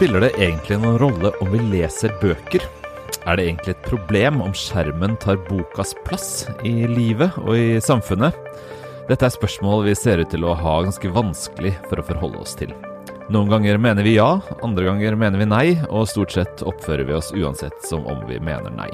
Spiller 0.00 0.22
det 0.24 0.38
egentlig 0.40 0.78
noen 0.80 0.94
rolle 0.96 1.28
om 1.44 1.50
vi 1.52 1.58
leser 1.60 2.14
bøker? 2.22 2.62
Er 3.28 3.36
det 3.36 3.42
egentlig 3.44 3.74
et 3.74 3.82
problem 3.84 4.38
om 4.40 4.54
skjermen 4.56 5.12
tar 5.20 5.36
bokas 5.44 5.90
plass 6.06 6.28
i 6.64 6.86
livet 6.88 7.34
og 7.42 7.50
i 7.52 7.74
samfunnet? 7.84 8.32
Dette 9.10 9.26
er 9.28 9.34
spørsmål 9.34 9.82
vi 9.84 9.92
ser 10.00 10.22
ut 10.22 10.30
til 10.32 10.46
å 10.48 10.54
ha 10.56 10.78
ganske 10.86 11.10
vanskelig 11.12 11.74
for 11.90 12.00
å 12.00 12.04
forholde 12.08 12.40
oss 12.40 12.56
til. 12.56 12.72
Noen 13.28 13.52
ganger 13.52 13.76
mener 13.76 14.08
vi 14.08 14.14
ja, 14.14 14.30
andre 14.64 14.86
ganger 14.86 15.18
mener 15.20 15.42
vi 15.42 15.48
nei, 15.50 15.66
og 15.92 16.08
stort 16.08 16.32
sett 16.32 16.64
oppfører 16.64 17.04
vi 17.04 17.18
oss 17.18 17.28
uansett 17.36 17.84
som 17.84 18.08
om 18.08 18.22
vi 18.30 18.38
mener 18.40 18.72
nei. 18.72 18.88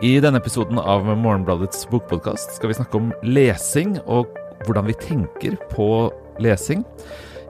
I 0.00 0.14
denne 0.24 0.40
episoden 0.40 0.80
av 0.80 1.04
Morgenbladets 1.04 1.84
bokpodkast 1.92 2.56
skal 2.56 2.72
vi 2.72 2.78
snakke 2.80 3.02
om 3.02 3.12
lesing 3.20 3.98
og 4.06 4.32
hvordan 4.64 4.88
vi 4.88 4.96
tenker 5.04 5.60
på 5.74 5.90
lesing. 6.40 6.86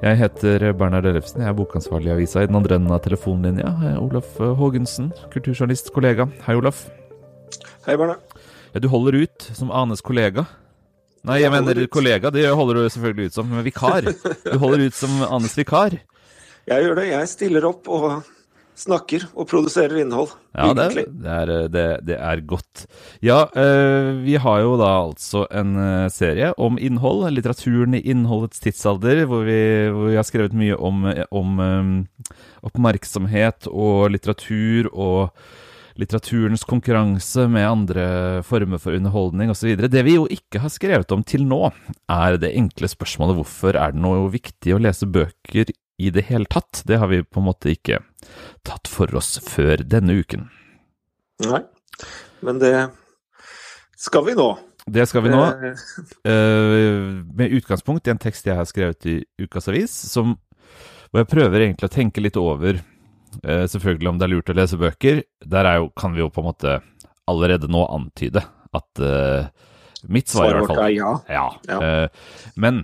Jeg 0.02 0.18
heter 0.18 0.64
Bernhard 0.74 1.06
Ellefsen, 1.06 1.44
jeg 1.44 1.46
er 1.46 1.54
bokansvarlig 1.54 2.08
i 2.08 2.12
avisa. 2.16 2.40
I 2.42 2.48
den 2.50 2.56
andre 2.58 2.74
enden 2.74 2.90
av 2.90 3.04
telefonlinja 3.04 3.68
er 3.86 4.00
Olaf 4.00 4.32
Haagensen, 4.58 5.12
kulturjournalist, 5.30 5.92
kollega. 5.94 6.26
Hei, 6.42 6.56
Olaf. 6.58 6.88
Hei, 7.86 7.94
Bernhard. 7.94 8.24
Ja, 8.72 8.82
du 8.82 8.88
holder 8.90 9.20
ut 9.22 9.46
som 9.54 9.70
Anes 9.70 10.02
kollega. 10.02 10.42
Nei, 11.22 11.36
jeg, 11.38 11.46
jeg 11.46 11.54
mener 11.54 11.86
kollega. 11.86 12.32
Det 12.34 12.48
holder 12.50 12.80
du 12.80 12.88
selvfølgelig 12.96 13.30
ut 13.30 13.38
som 13.38 13.54
vikar. 13.62 14.10
Du 14.42 14.58
holder 14.58 14.88
ut 14.88 14.98
som 14.98 15.22
Anes 15.28 15.54
vikar. 15.54 15.94
Jeg 16.66 16.88
gjør 16.88 16.98
det. 16.98 17.06
Jeg 17.12 17.30
stiller 17.30 17.70
opp 17.70 17.86
og 17.86 18.08
snakker 18.78 19.26
og 19.36 19.48
produserer 19.50 20.00
innhold. 20.02 20.32
Ja, 20.56 20.72
det, 20.76 20.86
det, 20.96 21.28
er, 21.28 21.52
det, 21.72 21.86
det, 22.08 22.16
er, 22.16 22.42
godt. 22.48 22.86
Ja, 23.24 23.44
eh, 23.56 24.12
vi 24.24 24.36
har 24.40 24.60
jo 24.64 24.76
da 24.80 24.90
altså 25.04 25.44
en 25.52 25.74
eh, 25.80 26.10
serie 26.12 26.52
om 26.60 26.78
innhold, 26.80 27.24
litteraturen 27.32 27.96
i 27.98 28.02
innholdets 28.12 28.62
tidsalder, 28.64 29.24
hvor 29.30 29.44
vi, 29.48 29.58
hvor 29.92 30.12
vi 30.12 30.18
har 30.18 30.28
skrevet 30.28 30.56
mye 30.56 30.76
om, 30.76 31.04
om 31.30 31.60
oppmerksomhet 32.66 33.68
og 33.72 34.12
litteratur 34.14 34.90
og 34.92 35.30
litteraturens 36.00 36.64
konkurranse 36.64 37.46
med 37.52 37.68
andre 37.68 38.04
former 38.46 38.80
for 38.80 38.96
underholdning 38.96 39.52
osv. 39.52 39.74
Det 39.76 40.04
vi 40.06 40.16
jo 40.16 40.26
ikke 40.30 40.62
har 40.62 40.72
skrevet 40.72 41.12
om 41.12 41.24
til 41.26 41.44
nå, 41.48 41.66
er 42.12 42.38
det 42.40 42.54
enkle 42.56 42.88
spørsmålet 42.90 43.38
hvorfor 43.40 43.76
er 43.76 43.94
det 43.94 44.02
noe 44.02 44.30
viktig 44.32 44.74
å 44.74 44.80
lese 44.82 45.08
bøker 45.08 45.72
i 46.02 46.10
det 46.10 46.26
hele 46.30 46.48
tatt. 46.50 46.82
Det 46.88 46.98
har 46.98 47.10
vi 47.12 47.22
på 47.22 47.42
en 47.42 47.48
måte 47.50 47.74
ikke 47.74 48.00
tatt 48.66 48.90
for 48.90 49.12
oss 49.18 49.36
før 49.44 49.82
denne 49.84 50.16
uken. 50.22 50.48
Nei, 51.46 51.62
men 52.44 52.60
det 52.62 52.74
skal 53.98 54.26
vi 54.26 54.36
nå. 54.38 54.50
Det 54.86 55.06
skal 55.06 55.24
vi 55.26 55.30
nå. 55.30 55.42
Uh, 56.26 57.22
med 57.34 57.54
utgangspunkt 57.58 58.08
i 58.08 58.14
en 58.14 58.22
tekst 58.22 58.46
jeg 58.46 58.58
har 58.58 58.66
skrevet 58.66 59.06
i 59.10 59.18
Ukas 59.42 59.70
Avis, 59.70 59.94
som, 60.10 60.36
hvor 61.10 61.22
jeg 61.22 61.30
prøver 61.30 61.66
egentlig 61.66 61.90
å 61.90 61.94
tenke 61.94 62.24
litt 62.24 62.38
over 62.40 62.80
uh, 62.80 63.66
selvfølgelig 63.70 64.10
om 64.10 64.18
det 64.18 64.26
er 64.26 64.34
lurt 64.34 64.50
å 64.50 64.58
lese 64.58 64.80
bøker. 64.80 65.22
Der 65.46 65.70
jo, 65.78 65.92
kan 65.98 66.16
vi 66.16 66.24
jo 66.24 66.30
på 66.34 66.42
en 66.42 66.50
måte 66.50 66.80
allerede 67.30 67.70
nå 67.70 67.84
antyde 67.86 68.42
at 68.72 69.02
mitt 70.10 70.30
svar 70.32 70.48
i 70.48 70.54
hvert 70.56 70.70
fall 70.72 70.94
ja. 70.96 71.10
ja. 71.30 71.42
ja. 71.68 72.06
men 72.58 72.80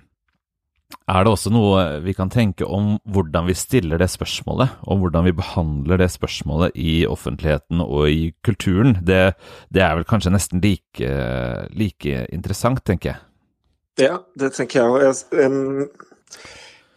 er 1.09 1.25
det 1.25 1.31
også 1.33 1.51
noe 1.53 1.83
vi 2.05 2.15
kan 2.17 2.31
tenke 2.33 2.65
om 2.65 2.95
hvordan 3.13 3.47
vi 3.49 3.57
stiller 3.57 4.01
det 4.01 4.09
spørsmålet, 4.13 4.77
og 4.89 5.03
hvordan 5.03 5.27
vi 5.29 5.35
behandler 5.37 6.01
det 6.01 6.11
spørsmålet 6.13 6.77
i 6.77 7.03
offentligheten 7.09 7.83
og 7.85 8.09
i 8.09 8.31
kulturen? 8.45 8.99
Det, 9.05 9.35
det 9.73 9.85
er 9.85 9.97
vel 9.99 10.07
kanskje 10.09 10.33
nesten 10.33 10.63
like, 10.65 11.11
like, 11.77 12.23
interessant, 12.33 12.85
tenker 12.89 13.13
jeg. 13.13 13.25
Ja, 13.99 14.21
det 14.39 14.53
tenker 14.57 14.81
jeg 14.81 14.93
òg. 14.95 15.25
En, 15.45 15.59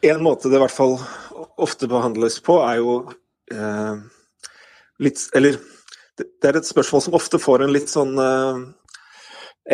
en, 0.07 0.23
måte 0.23 0.51
det 0.51 0.59
i 0.59 0.63
hvert 0.63 0.75
fall 0.75 0.97
ofte 1.59 1.89
behandles 1.91 2.39
på, 2.43 2.59
er 2.67 2.79
jo 2.79 2.95
eh, 3.51 3.95
litt 5.01 5.23
Eller 5.35 5.57
det 6.19 6.47
er 6.47 6.59
et 6.59 6.67
spørsmål 6.67 7.01
som 7.07 7.17
ofte 7.17 7.39
får 7.41 7.63
en 7.63 7.73
litt 7.73 7.89
sånn 7.89 8.13
eh, 8.21 8.61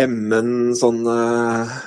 emmen 0.05 0.75
sånn 0.77 1.01
eh, 1.11 1.77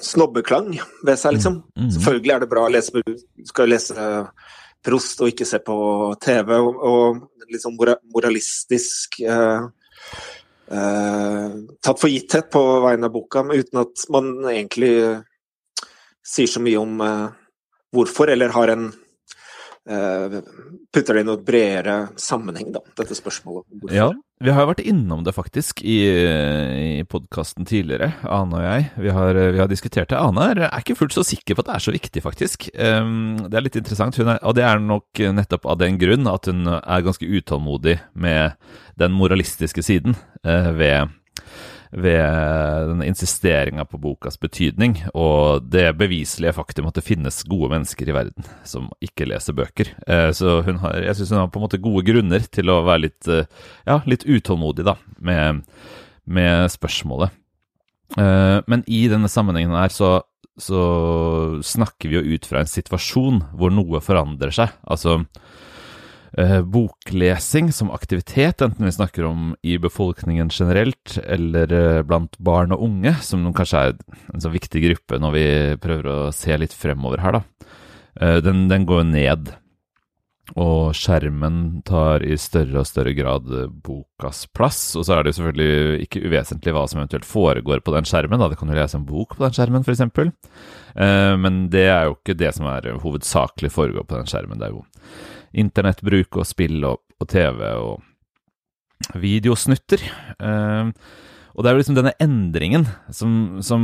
snobbeklang 0.00 0.70
ved 1.04 1.18
seg, 1.20 1.36
liksom. 1.36 1.58
Mm. 1.76 1.82
Mm. 1.86 1.90
Selvfølgelig 1.96 2.34
er 2.34 2.44
det 2.44 2.50
bra 2.50 2.62
å 2.66 2.72
lese 2.72 3.02
skal 3.50 3.68
lese 3.68 4.06
Prost 4.86 5.20
og 5.24 5.32
ikke 5.32 5.46
se 5.48 5.58
på 5.66 5.76
TV, 6.22 6.52
og, 6.62 6.76
og 6.86 7.56
sånn 7.58 7.74
moralistisk 8.14 9.18
eh, 9.26 9.64
eh, 10.70 11.56
tatt 11.82 11.98
for 11.98 12.12
gitthet 12.12 12.52
på 12.54 12.62
vegne 12.84 13.08
av 13.08 13.14
boka, 13.16 13.42
men 13.42 13.64
uten 13.64 13.82
at 13.82 14.04
man 14.14 14.30
egentlig 14.46 14.92
sier 16.22 16.50
så 16.50 16.62
mye 16.62 16.78
om 16.78 17.02
hvorfor, 17.94 18.30
eller 18.30 18.54
har 18.54 18.72
en 18.76 18.86
Eh, 18.88 19.05
putter 19.86 21.14
det 21.14 21.22
i 21.22 21.26
noe 21.28 21.38
bredere 21.46 21.96
sammenheng, 22.18 22.72
da, 22.74 22.80
dette 22.98 23.14
spørsmålet. 23.14 23.66
Ja, 23.94 24.08
vi 24.42 24.50
har 24.52 24.64
jo 24.64 24.70
vært 24.72 24.82
innom 24.84 25.22
det 25.24 25.32
faktisk 25.36 25.80
i, 25.86 25.98
i 26.98 27.04
podkasten 27.08 27.68
tidligere, 27.68 28.10
Ane 28.26 28.58
og 28.58 28.64
jeg. 28.66 28.88
Vi 29.04 29.12
har, 29.14 29.38
vi 29.54 29.62
har, 29.62 29.70
diskutert 29.70 30.10
det. 30.10 30.18
Ane 30.18 30.48
er, 30.52 30.64
ikke 30.80 30.98
fullt 30.98 31.14
så 31.16 31.24
sikker 31.26 31.56
på 31.56 31.62
at 31.62 31.70
det 31.70 31.76
er 31.76 31.84
så 31.86 31.94
viktig, 31.94 32.24
faktisk. 32.24 32.66
Det 32.74 33.60
er 33.60 33.64
litt 33.64 33.78
interessant, 33.78 34.18
er, 34.20 34.36
og 34.42 34.58
det 34.58 34.66
er 34.66 34.82
nok 34.82 35.22
nettopp 35.38 35.70
av 35.70 35.78
den 35.84 36.00
grunn 36.02 36.26
at 36.30 36.50
hun 36.50 36.66
er 36.68 37.06
ganske 37.06 37.28
utålmodig 37.28 38.00
med 38.18 38.58
den 39.00 39.14
moralistiske 39.16 39.84
siden 39.86 40.18
uh, 40.42 40.72
ved 40.76 41.14
ved 41.96 42.90
den 42.90 43.00
insisteringa 43.06 43.86
på 43.88 43.98
bokas 44.00 44.36
betydning, 44.40 44.98
og 45.16 45.64
det 45.72 45.94
beviselige 45.96 46.52
faktum 46.58 46.90
at 46.90 46.98
det 46.98 47.06
finnes 47.06 47.38
gode 47.48 47.70
mennesker 47.72 48.10
i 48.10 48.16
verden 48.16 48.48
som 48.68 48.90
ikke 49.04 49.28
leser 49.30 49.56
bøker. 49.56 49.94
Eh, 50.04 50.28
så 50.36 50.58
hun 50.66 50.82
har, 50.82 50.98
jeg 51.06 51.16
syns 51.16 51.32
hun 51.32 51.40
har 51.40 51.50
på 51.54 51.60
en 51.60 51.64
måte 51.64 51.80
gode 51.80 52.04
grunner 52.04 52.44
til 52.52 52.72
å 52.72 52.82
være 52.84 53.06
litt, 53.06 53.30
eh, 53.32 53.48
ja, 53.88 54.02
litt 54.04 54.26
utålmodig 54.28 54.84
da, 54.90 54.98
med, 55.24 55.64
med 56.28 56.68
spørsmålet. 56.76 57.32
Eh, 58.20 58.58
men 58.68 58.84
i 58.84 59.06
denne 59.10 59.32
sammenhengen 59.32 59.78
her 59.80 59.94
så, 59.94 60.18
så 60.60 60.82
snakker 61.64 62.12
vi 62.12 62.20
jo 62.20 62.36
ut 62.36 62.50
fra 62.50 62.60
en 62.60 62.70
situasjon 62.70 63.40
hvor 63.56 63.72
noe 63.72 64.04
forandrer 64.04 64.52
seg. 64.52 64.76
Altså 64.84 65.22
eh, 66.36 66.60
boklesing 66.62 67.72
som 67.72 67.90
aktivitet, 67.90 68.62
enten 68.62 68.84
vi 68.84 68.92
snakker 68.92 69.24
om 69.24 69.54
i 69.62 69.78
befolkningen 69.78 70.50
generelt 70.52 71.18
eller 71.24 71.72
eh, 71.72 72.02
blant 72.06 72.38
barn 72.38 72.74
og 72.76 72.82
unge, 72.86 73.16
som 73.22 73.46
kanskje 73.56 73.84
er 73.84 73.98
en 74.34 74.44
så 74.44 74.52
viktig 74.52 74.84
gruppe 74.88 75.20
når 75.22 75.36
vi 75.36 75.46
prøver 75.82 76.10
å 76.12 76.18
se 76.36 76.56
litt 76.60 76.76
fremover 76.76 77.24
her, 77.24 77.40
da. 77.40 77.70
Eh, 78.20 78.40
den, 78.44 78.66
den, 78.68 78.88
går 78.88 79.06
ned. 79.08 79.54
Og 80.54 80.94
skjermen 80.94 81.82
tar 81.84 82.22
i 82.22 82.36
større 82.38 82.84
og 82.84 82.86
større 82.86 83.10
grad 83.18 83.48
bokas 83.82 84.44
plass. 84.54 84.78
Og 84.94 85.02
så 85.04 85.16
er 85.16 85.24
det 85.24 85.32
jo 85.32 85.38
selvfølgelig 85.40 86.04
ikke 86.04 86.22
uvesentlig 86.22 86.74
hva 86.76 86.84
som 86.86 87.00
eventuelt 87.00 87.26
foregår 87.26 87.82
på 87.82 87.96
den 87.96 88.06
skjermen. 88.06 88.38
Da. 88.38 88.48
Det 88.52 88.60
kan 88.60 88.70
jo 88.70 88.78
lese 88.78 89.00
en 89.00 89.08
bok 89.08 89.34
på 89.34 89.42
den 89.42 89.56
skjermen, 89.56 89.82
f.eks. 89.82 90.04
Eh, 90.94 91.32
men 91.42 91.64
det 91.72 91.88
er 91.90 92.06
jo 92.06 92.14
ikke 92.14 92.38
det 92.38 92.54
som 92.56 92.70
er 92.70 92.92
hovedsakelig 93.02 93.72
foregår 93.74 94.06
på 94.06 94.20
den 94.20 94.30
skjermen. 94.30 94.62
Det 94.62 94.70
er 94.70 94.76
jo 94.76 94.84
internettbruk 95.56 96.40
og 96.40 96.48
spill 96.48 96.84
og, 96.88 97.00
og 97.20 97.28
TV 97.30 97.62
og 97.74 99.16
videosnutter. 99.20 100.02
Eh, 100.40 100.90
og 101.56 101.64
det 101.64 101.70
er 101.70 101.76
jo 101.76 101.80
liksom 101.80 101.96
denne 101.96 102.14
endringen 102.20 102.84
som, 103.14 103.32
som, 103.64 103.82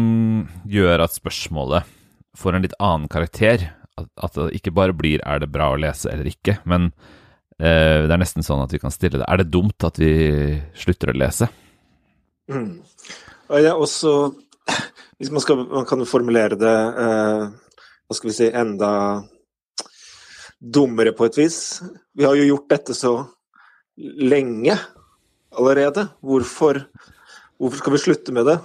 gjør 0.69 1.07
at 1.07 1.17
spørsmålet 1.17 1.89
får 2.37 2.57
en 2.57 2.67
litt 2.67 2.77
annen 2.81 3.09
karakter. 3.13 3.71
At, 3.97 4.37
det 4.37 4.57
ikke 4.57 4.75
bare 4.75 4.97
blir 4.97 5.21
'er 5.21 5.41
det 5.41 5.53
bra 5.53 5.73
å 5.73 5.81
lese 5.81 6.09
eller 6.09 6.29
ikke', 6.29 6.61
men 6.65 6.93
eh, 7.61 8.05
det 8.05 8.13
er 8.13 8.21
nesten 8.21 8.45
sånn 8.45 8.63
at 8.65 8.73
vi 8.73 8.81
kan 8.81 8.93
stille 8.93 9.21
det 9.21 9.29
'er 9.29 9.41
det 9.41 9.53
dumt 9.53 9.85
at 9.85 10.01
vi 10.01 10.61
slutter 10.75 11.13
å 11.13 11.17
lese'? 11.17 11.49
Mm. 12.49 12.81
Og 13.49 13.59
jeg 13.61 13.73
også 13.73 14.35
Hvis 15.19 15.31
man, 15.31 15.41
skal, 15.41 15.57
man 15.71 15.85
kan 15.87 16.01
formulere 16.07 16.57
det 16.59 16.79
eh, 16.99 17.43
hva 18.09 18.17
skal 18.17 18.31
vi 18.31 18.35
si, 18.35 18.49
enda 18.51 19.23
dummere 20.63 21.13
på 21.17 21.27
et 21.27 21.39
vis. 21.41 21.57
Vi 22.15 22.27
har 22.27 22.37
jo 22.39 22.47
gjort 22.47 22.71
dette 22.71 22.95
så 22.95 23.17
lenge 23.99 24.77
allerede. 25.59 26.07
Hvorfor, 26.23 26.85
hvorfor 27.59 27.83
skal 27.83 27.97
vi 27.97 28.03
slutte 28.05 28.35
med 28.35 28.47
det? 28.47 28.59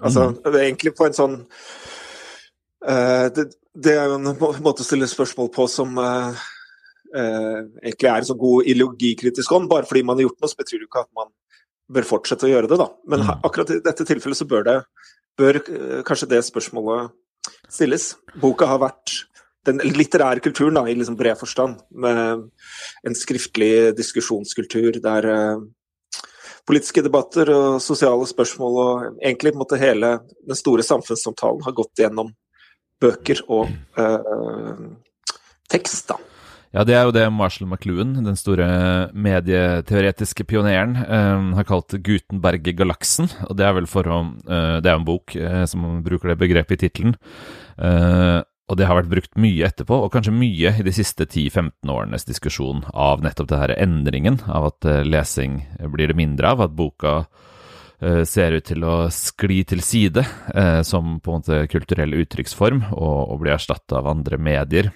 Altså, 0.00 0.30
mm. 0.30 0.40
det 0.44 0.54
er 0.54 0.66
egentlig 0.68 0.94
på 0.98 1.06
en 1.06 1.14
sånn 1.14 1.36
uh, 2.88 3.26
det, 3.30 3.44
det, 3.78 3.94
er 3.94 4.08
jo 4.10 4.16
en 4.18 4.32
måte 4.64 4.82
å 4.82 4.86
stille 4.86 5.06
spørsmål 5.06 5.52
på 5.54 5.68
som 5.70 5.94
uh, 6.02 6.34
uh, 7.14 7.60
egentlig 7.82 8.10
er 8.10 8.16
en 8.18 8.28
så 8.30 8.38
god 8.38 8.70
ideologikritisk 8.70 9.54
ånd. 9.54 9.70
Bare 9.70 9.86
fordi 9.88 10.02
man 10.06 10.18
har 10.18 10.28
gjort 10.28 10.40
noe, 10.42 10.50
så 10.50 10.62
betyr 10.62 10.82
det 10.82 10.88
ikke 10.88 11.04
at 11.06 11.12
man 11.18 11.30
bør 11.94 12.08
fortsette 12.08 12.48
å 12.48 12.50
gjøre 12.54 12.70
det, 12.70 12.80
da. 12.80 12.88
Men 13.10 13.26
mm. 13.26 13.34
akkurat 13.44 13.74
i 13.74 13.82
dette 13.84 14.06
tilfellet 14.08 14.40
så 14.40 14.48
bør 14.50 14.66
det 14.70 14.78
bør 15.34 15.56
kanskje 16.06 16.28
det 16.30 16.44
spørsmålet 16.46 17.10
stilles. 17.66 18.12
Boka 18.38 18.68
har 18.70 18.78
vært 18.82 19.16
den 19.68 19.80
litterære 19.84 20.42
kulturen 20.44 20.78
da, 20.78 20.84
i 20.88 20.96
liksom 20.96 21.16
bred 21.18 21.38
forstand, 21.40 21.80
med 21.90 22.48
en 23.06 23.16
skriftlig 23.18 23.94
diskusjonskultur 23.98 25.00
der 25.04 25.30
uh, 25.30 25.64
politiske 26.68 27.04
debatter 27.04 27.50
og 27.54 27.80
sosiale 27.84 28.28
spørsmål 28.28 28.78
og 28.84 29.08
egentlig 29.22 29.52
på 29.52 29.58
en 29.58 29.64
måte 29.64 29.80
hele 29.80 30.18
den 30.44 30.58
store 30.58 30.86
samfunnssamtalen 30.86 31.64
har 31.66 31.76
gått 31.76 32.04
gjennom 32.04 32.32
bøker 33.02 33.42
og 33.52 33.68
uh, 33.98 34.86
tekst, 35.72 36.08
da. 36.12 36.20
Ja, 36.74 36.82
det 36.82 36.94
er 36.98 37.04
jo 37.06 37.12
det 37.14 37.28
Marshall 37.30 37.68
McLuhan, 37.70 38.16
den 38.26 38.38
store 38.38 38.66
medieteoretiske 39.14 40.42
pioneren, 40.50 40.96
eh, 40.98 41.44
har 41.54 41.66
kalt 41.68 41.94
Gutenberg-galaksen. 42.02 43.30
Og 43.46 43.54
det 43.60 43.68
er 43.68 43.76
vel 43.76 43.86
for 43.86 44.10
å 44.10 44.18
eh, 44.42 44.80
Det 44.82 44.90
er 44.90 44.98
en 44.98 45.06
bok 45.06 45.36
eh, 45.38 45.62
som 45.70 46.02
bruker 46.02 46.32
det 46.32 46.40
begrepet 46.40 46.74
i 46.74 46.88
tittelen. 46.88 47.14
Eh, 48.64 48.70
og 48.70 48.78
det 48.78 48.86
har 48.88 48.96
vært 48.96 49.12
brukt 49.12 49.36
mye 49.36 49.66
etterpå, 49.68 49.98
og 50.04 50.12
kanskje 50.12 50.32
mye 50.32 50.74
i 50.78 50.84
de 50.84 50.92
siste 50.94 51.26
10-15 51.26 51.90
årenes 51.90 52.24
diskusjon 52.24 52.84
av 52.92 53.22
nettopp 53.22 53.48
det 53.50 53.60
denne 53.60 53.80
endringen, 53.82 54.40
av 54.46 54.72
at 54.72 54.84
eh, 54.84 55.04
lesing 55.04 55.62
blir 55.92 56.08
det 56.08 56.16
mindre 56.16 56.54
av, 56.54 56.64
at 56.64 56.76
boka 56.76 57.26
eh, 58.00 58.24
ser 58.24 58.56
ut 58.56 58.64
til 58.64 58.84
å 58.84 59.08
skli 59.12 59.64
til 59.64 59.82
side 59.84 60.24
som 60.84 61.20
på 61.20 61.30
en 61.30 61.42
måte 61.42 61.66
kulturell 61.68 62.14
uttrykksform 62.14 62.86
og, 62.92 63.32
og 63.32 63.40
bli 63.42 63.52
erstatta 63.54 64.00
av 64.00 64.10
andre 64.12 64.38
medier. 64.38 64.92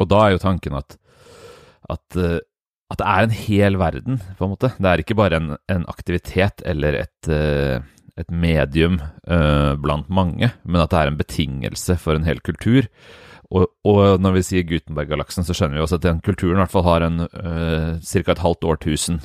Og 0.00 0.10
da 0.10 0.24
er 0.24 0.34
jo 0.34 0.42
tanken 0.42 0.76
at, 0.78 0.96
at, 1.90 2.18
eh, 2.18 2.40
at, 2.90 3.00
det 3.00 3.08
er 3.08 3.26
en 3.26 3.36
hel 3.36 3.78
verden, 3.80 4.20
på 4.38 4.46
en 4.46 4.54
måte. 4.54 4.72
Det 4.78 4.90
er 4.90 5.02
ikke 5.02 5.18
bare 5.18 5.40
en, 5.40 5.56
en 5.70 5.86
aktivitet 5.90 6.64
eller 6.66 7.00
et, 7.04 7.30
eh, 7.30 7.84
et 8.20 8.30
medium 8.30 9.00
uh, 9.26 9.74
blant 9.80 10.08
mange, 10.08 10.52
men 10.62 10.82
at 10.82 10.92
det 10.92 11.00
er 11.00 11.12
en 11.12 11.20
betingelse 11.20 11.98
for 12.00 12.14
en 12.14 12.26
hel 12.28 12.42
kultur. 12.46 12.86
Og, 13.54 13.68
og 13.86 14.20
når 14.22 14.38
vi 14.38 14.44
sier 14.46 14.66
Gutenberg-galaksen, 14.66 15.46
så 15.46 15.54
skjønner 15.54 15.78
vi 15.78 15.84
også 15.84 15.98
at 16.00 16.06
den 16.06 16.22
kulturen 16.24 16.58
i 16.58 16.62
hvert 16.62 16.74
fall 16.74 16.86
har 16.86 17.06
en 17.06 17.26
uh, 17.26 17.98
ca. 18.00 18.24
et 18.24 18.44
halvt 18.44 18.66
årtusen 18.70 19.20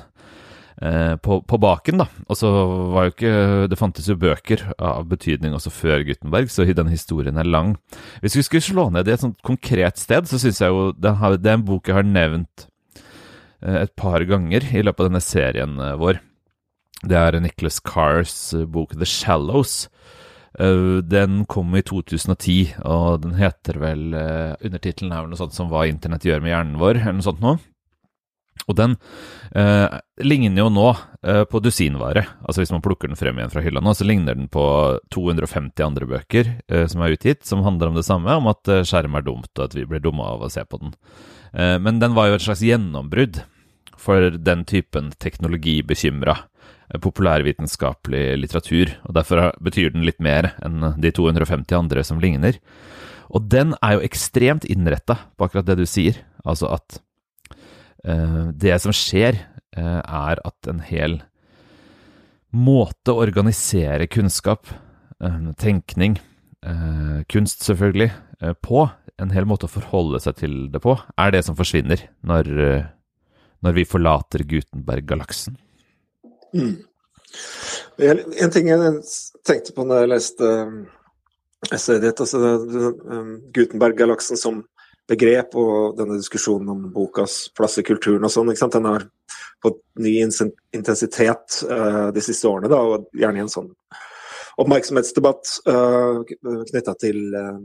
Eh, 0.81 1.15
på, 1.19 1.41
på, 1.43 1.57
baken, 1.59 1.99
da. 1.99 2.05
Og 2.31 2.37
så 2.39 2.49
var 2.93 3.03
jo 3.03 3.11
ikke 3.11 3.31
Det 3.67 3.75
fantes 3.75 4.05
jo 4.07 4.15
bøker 4.15 4.61
av 4.79 5.09
betydning 5.11 5.51
også 5.51 5.73
før 5.75 6.05
Gutenberg, 6.07 6.47
så 6.47 6.63
den 6.63 6.91
historien 6.93 7.35
er 7.35 7.49
lang. 7.49 7.75
Hvis 8.23 8.37
vi 8.39 8.45
skulle 8.47 8.63
slå 8.63 8.85
ned 8.95 9.09
i 9.09 9.11
et 9.11 9.19
sånt 9.19 9.41
konkret 9.43 9.99
sted, 9.99 10.29
så 10.29 10.39
syns 10.39 10.61
jeg 10.63 10.71
jo 10.71 10.93
det, 10.95 11.11
er 11.11 11.57
en 11.57 11.67
bok 11.67 11.89
jeg 11.89 11.99
har 11.99 12.07
nevnt 12.07 12.69
eh, 13.59 13.83
et 13.83 13.93
par 13.99 14.23
ganger 14.23 14.63
i 14.71 14.85
løpet 14.85 15.03
av 15.03 15.11
denne 15.11 15.23
serien 15.25 15.75
eh, 15.83 15.97
vår. 15.99 16.23
Det 17.03 17.15
er 17.15 17.39
Nicholas 17.39 17.79
Carrs 17.79 18.53
bok 18.67 18.95
The 18.97 19.07
Shallows. 19.07 19.87
Den 20.59 21.43
kom 21.47 21.75
i 21.77 21.83
2010, 21.85 22.81
og 22.83 23.21
den 23.23 23.37
heter 23.37 23.77
vel 23.79 24.01
Undertittelen 24.11 25.13
er 25.13 25.23
vel 25.23 25.31
noe 25.31 25.39
sånt 25.39 25.55
som 25.55 25.69
Hva 25.71 25.85
internett 25.87 26.25
gjør 26.27 26.41
med 26.43 26.51
hjernen 26.51 26.79
vår, 26.81 26.99
eller 26.99 27.19
noe 27.21 27.27
sånt 27.29 27.43
noe. 27.45 27.61
Og 28.67 28.75
den 28.77 28.95
eh, 29.57 29.97
ligner 30.21 30.65
jo 30.65 30.67
nå 30.73 30.87
eh, 31.23 31.43
på 31.49 31.61
dusinvare. 31.63 32.25
Altså 32.43 32.61
Hvis 32.61 32.73
man 32.73 32.83
plukker 32.85 33.09
den 33.09 33.19
frem 33.19 33.39
igjen 33.39 33.53
fra 33.53 33.63
hylla 33.65 33.81
nå, 33.83 33.95
så 33.97 34.07
ligner 34.07 34.37
den 34.37 34.49
på 34.51 34.65
250 35.13 35.85
andre 35.85 36.09
bøker 36.09 36.51
eh, 36.67 36.85
som 36.91 37.05
er 37.05 37.15
utgitt, 37.15 37.45
som 37.47 37.63
handler 37.65 37.91
om 37.91 37.99
det 37.99 38.05
samme, 38.07 38.35
om 38.41 38.49
at 38.51 38.69
eh, 38.69 38.83
skjerm 38.87 39.17
er 39.17 39.25
dumt, 39.25 39.51
og 39.55 39.65
at 39.65 39.77
vi 39.77 39.87
blir 39.89 40.03
dumme 40.03 40.25
av 40.25 40.45
å 40.45 40.51
se 40.53 40.65
på 40.65 40.81
den. 40.81 40.93
Eh, 41.53 41.77
men 41.81 42.01
den 42.03 42.17
var 42.17 42.29
jo 42.29 42.37
et 42.37 42.45
slags 42.45 42.65
gjennombrudd 42.65 43.41
for 43.99 44.37
den 44.37 44.63
typen 44.69 45.11
teknologibekymra 45.19 46.37
eh, 46.37 46.47
populærvitenskapelig 46.97 48.23
litteratur, 48.39 48.95
og 49.05 49.13
derfor 49.17 49.51
betyr 49.61 49.91
den 49.93 50.07
litt 50.07 50.17
mer 50.23 50.53
enn 50.65 50.95
de 50.97 51.11
250 51.13 51.77
andre 51.77 52.05
som 52.05 52.21
ligner. 52.21 52.57
Og 53.29 53.45
den 53.51 53.75
er 53.85 53.97
jo 53.97 54.05
ekstremt 54.07 54.65
innretta 54.65 55.19
på 55.37 55.45
akkurat 55.45 55.67
det 55.67 55.77
du 55.81 55.85
sier, 55.89 56.17
altså 56.41 56.71
at 56.73 56.97
uh, 58.07 58.49
det 58.57 58.79
som 58.81 58.95
skjer, 58.95 59.37
uh, 59.77 60.01
er 60.01 60.41
at 60.41 60.71
en 60.71 60.81
hel 60.81 61.19
måte 62.49 63.13
å 63.13 63.21
organisere 63.21 64.09
kunnskap, 64.09 64.71
uh, 65.21 65.53
tenkning, 65.61 66.17
kunst 67.31 67.61
selvfølgelig, 67.63 68.09
på, 68.59 68.81
en 69.15 69.29
hel 69.31 69.45
måte 69.47 69.69
å 69.69 69.71
forholde 69.71 70.19
seg 70.19 70.41
til 70.41 70.55
det 70.73 70.81
på, 70.83 70.97
er 71.15 71.31
det 71.31 71.39
som 71.47 71.55
forsvinner 71.55 72.01
når, 72.27 72.49
når 73.63 73.77
vi 73.77 73.85
forlater 73.87 74.43
Gutenberg-galaksen. 74.43 75.55
Mm. 76.55 76.75
En 78.39 78.53
ting 78.53 78.69
jeg 78.71 78.93
tenkte 79.45 79.75
på 79.75 79.85
når 79.85 80.03
jeg 80.03 80.11
leste 80.13 80.51
essayet 81.69 82.05
ditt, 82.07 82.21
altså 82.23 82.55
Gutenberg-galaksen 83.53 84.39
som 84.39 84.61
begrep 85.09 85.55
og 85.59 85.97
denne 85.97 86.19
diskusjonen 86.19 86.69
om 86.73 86.85
bokas 86.93 87.47
plass 87.57 87.79
i 87.81 87.85
kulturen 87.85 88.25
og 88.25 88.33
sånn. 88.33 88.51
Den 88.53 88.87
har 88.89 89.07
fått 89.63 89.81
ny 89.99 90.15
intensitet 90.21 91.59
uh, 91.69 92.09
de 92.15 92.23
siste 92.23 92.47
årene, 92.49 92.71
da, 92.71 92.79
og 92.79 93.09
gjerne 93.17 93.41
i 93.41 93.45
en 93.45 93.51
sånn 93.51 93.71
oppmerksomhetsdebatt 94.59 95.51
uh, 95.71 96.19
eh, 96.19 96.63
knytta 96.67 96.95
til 96.99 97.19
uh, 97.31 97.59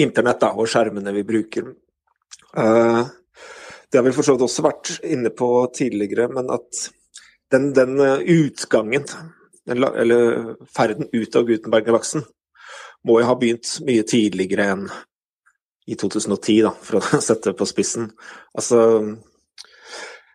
internett 0.00 0.40
da, 0.40 0.54
og 0.56 0.68
skjermene 0.70 1.12
vi 1.12 1.26
bruker. 1.28 1.68
Uh, 2.56 3.04
det 3.90 4.00
har 4.00 4.06
vi 4.06 4.14
for 4.16 4.26
så 4.26 4.34
vidt 4.34 4.46
også 4.46 4.64
vært 4.64 4.94
inne 5.04 5.30
på 5.34 5.48
tidligere, 5.76 6.30
men 6.32 6.48
at 6.54 6.86
den, 7.54 7.70
den 7.76 7.98
utgangen, 8.34 9.06
den, 9.64 9.84
eller 9.84 10.54
ferden 10.74 11.08
ut 11.12 11.38
av 11.38 11.46
Gutenberg-galaksen, 11.48 12.26
må 13.04 13.18
jo 13.20 13.28
ha 13.28 13.36
begynt 13.38 13.78
mye 13.86 14.04
tidligere 14.08 14.70
enn 14.74 14.86
i 15.86 15.96
2010, 16.00 16.62
da, 16.64 16.72
for 16.80 17.00
å 17.00 17.22
sette 17.28 17.52
det 17.52 17.58
på 17.58 17.68
spissen. 17.68 18.08
Altså 18.56 18.78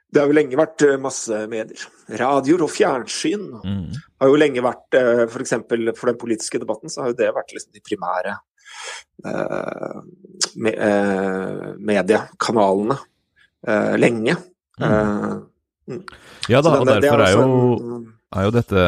Det 0.10 0.22
har 0.22 0.30
jo 0.30 0.38
lenge 0.38 0.58
vært 0.58 0.86
eh, 0.86 1.00
masse 1.02 1.40
medier. 1.50 1.88
Radioer 2.22 2.66
og 2.66 2.74
fjernsyn 2.74 3.48
mm. 3.62 3.98
har 4.22 4.32
jo 4.32 4.38
lenge 4.42 4.64
vært 4.66 4.98
F.eks. 5.00 5.42
eksempel 5.44 5.92
for, 5.92 6.02
for 6.02 6.12
den 6.12 6.22
politiske 6.22 6.62
debatten 6.62 6.94
så 6.94 7.04
har 7.04 7.12
jo 7.12 7.20
det 7.20 7.34
vært 7.36 7.54
liksom 7.54 7.76
de 7.78 7.84
primære 7.86 8.38
eh, 9.26 10.00
me, 10.56 10.74
eh, 10.74 11.68
mediekanalene 11.92 12.98
eh, 13.68 13.96
lenge. 14.02 14.38
Mm. 14.80 15.49
Eh, 15.90 15.96
mm. 15.96 16.04
Ja 16.52 16.62
da, 16.66 16.76
og 16.80 16.88
derfor 16.88 17.24
er, 17.26 17.34
jo, 17.34 18.00
er 18.36 18.48
jo 18.48 18.54
dette 18.56 18.86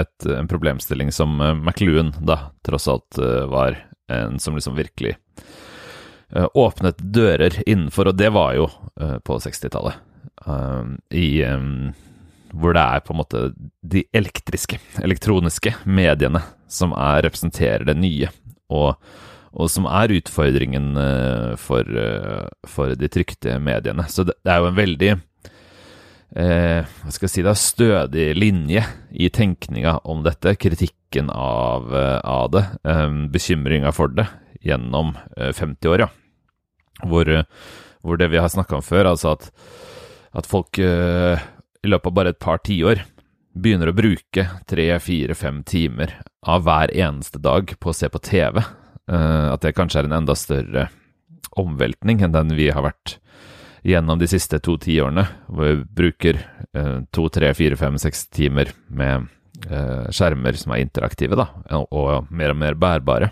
et, 0.00 0.28
en 0.34 0.50
problemstilling 0.50 1.12
som 1.14 1.36
McLuhan 1.38 2.14
da 2.20 2.50
tross 2.66 2.88
alt 2.90 3.20
var 3.52 3.78
en 4.12 4.38
som 4.40 4.56
liksom 4.56 4.76
virkelig 4.78 5.18
uh, 6.32 6.48
åpnet 6.56 7.00
dører 7.00 7.58
innenfor, 7.66 8.08
og 8.08 8.16
det 8.16 8.30
var 8.32 8.54
jo 8.56 8.70
på 9.24 9.36
60-tallet. 9.44 10.00
Uh, 10.48 10.96
I 11.12 11.28
hvor 12.56 12.72
det 12.72 12.82
er 12.82 13.04
på 13.04 13.12
en 13.12 13.20
måte 13.20 13.42
de 13.84 14.04
elektriske, 14.16 14.78
elektroniske 15.04 15.74
mediene 15.84 16.40
som 16.68 16.94
er, 16.96 17.22
representerer 17.26 17.84
det 17.88 17.96
nye, 18.00 18.30
og, 18.72 18.96
og 19.58 19.70
som 19.72 19.88
er 19.90 20.14
utfordringen 20.14 20.92
for, 21.58 21.88
for, 22.70 22.92
de 22.94 23.08
trykte 23.10 23.56
mediene. 23.58 24.04
Så 24.06 24.22
det, 24.28 24.36
det 24.46 24.52
er 24.54 24.62
jo 24.62 24.68
en 24.68 24.76
veldig 24.78 25.08
eh, 26.36 26.84
hva 26.84 27.12
skal 27.12 27.28
jeg 27.28 27.32
si 27.32 27.44
da, 27.46 27.54
stødig 27.56 28.28
linje 28.38 28.84
i 29.10 29.30
tenkninga 29.32 29.98
om 30.08 30.22
dette, 30.26 30.56
kritikken 30.60 31.32
av, 31.32 31.92
eh, 31.94 32.18
av 32.24 32.50
det, 32.54 32.64
eh, 32.84 33.08
bekymringa 33.32 33.92
for 33.94 34.12
det, 34.12 34.28
gjennom 34.64 35.16
eh, 35.36 35.52
50 35.52 35.92
år, 35.94 36.06
ja. 36.06 36.10
Hvor, 37.06 37.28
hvor, 38.02 38.18
det 38.18 38.26
vi 38.32 38.40
har 38.42 38.50
snakka 38.50 38.80
om 38.80 38.82
før, 38.82 39.12
altså 39.12 39.36
at, 39.36 39.52
at 40.34 40.48
folk 40.50 40.80
eh, 40.82 41.38
i 41.86 41.90
løpet 41.90 42.10
av 42.10 42.16
bare 42.16 42.32
et 42.34 42.42
par 42.42 42.58
tiår 42.66 43.04
begynner 43.58 43.90
å 43.90 43.94
bruke 43.94 44.44
tre, 44.66 44.88
fire, 45.02 45.36
fem 45.38 45.62
timer 45.66 46.16
av 46.42 46.66
hver 46.66 46.90
eneste 46.90 47.38
dag 47.38 47.70
på 47.78 47.92
å 47.92 47.94
se 47.94 48.10
på 48.10 48.18
TV. 48.18 48.58
Eh, 49.08 49.46
at 49.52 49.64
det 49.64 49.74
kanskje 49.76 50.02
er 50.02 50.08
en 50.08 50.18
enda 50.20 50.36
større 50.36 50.88
omveltning 51.58 52.20
enn 52.22 52.34
den 52.34 52.52
vi 52.58 52.68
har 52.74 52.84
vært 52.84 53.16
gjennom 53.86 54.20
de 54.20 54.28
siste 54.28 54.58
to 54.60 54.74
tiårene, 54.82 55.24
hvor 55.48 55.70
vi 55.70 55.86
bruker 56.00 56.40
eh, 56.76 56.98
to, 57.14 57.28
tre, 57.32 57.54
fire, 57.56 57.78
fem, 57.80 57.96
seks 58.00 58.26
timer 58.34 58.74
med 58.92 59.28
eh, 59.70 60.10
skjermer 60.12 60.58
som 60.60 60.74
er 60.74 60.84
interaktive, 60.84 61.38
da, 61.38 61.48
og 61.78 62.28
mer 62.28 62.52
og 62.52 62.60
mer 62.60 62.76
bærbare. 62.76 63.30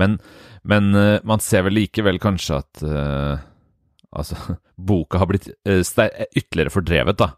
Men, 0.00 0.18
men 0.66 0.90
man 1.22 1.42
ser 1.44 1.68
vel 1.68 1.76
likevel 1.78 2.18
kanskje 2.18 2.56
at 2.58 2.80
altså, 4.10 4.56
boka 4.90 5.20
har 5.22 5.30
blitt 5.30 5.52
ytterligere 5.62 6.72
fordrevet, 6.74 7.20
da. 7.20 7.30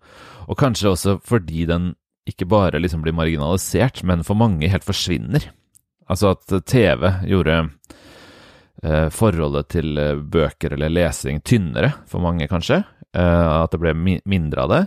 Og 0.49 0.57
kanskje 0.57 0.95
også 0.95 1.19
fordi 1.27 1.67
den 1.69 1.93
ikke 2.27 2.49
bare 2.49 2.81
liksom 2.81 3.05
blir 3.05 3.15
marginalisert, 3.15 4.01
men 4.07 4.25
for 4.25 4.39
mange 4.39 4.71
helt 4.73 4.87
forsvinner. 4.87 5.51
Altså 6.07 6.35
at 6.37 6.53
TV 6.71 7.09
gjorde 7.27 7.57
Eh, 8.85 9.09
forholdet 9.09 9.71
til 9.73 9.97
eh, 9.97 10.19
bøker 10.21 10.75
eller 10.77 10.93
lesing 10.93 11.41
tynnere 11.47 11.95
for 12.11 12.21
mange, 12.21 12.49
kanskje. 12.51 12.83
Eh, 13.17 13.47
at 13.63 13.73
det 13.73 13.81
ble 13.81 13.95
mindre 13.97 14.67
av 14.67 14.73
det. 14.75 14.83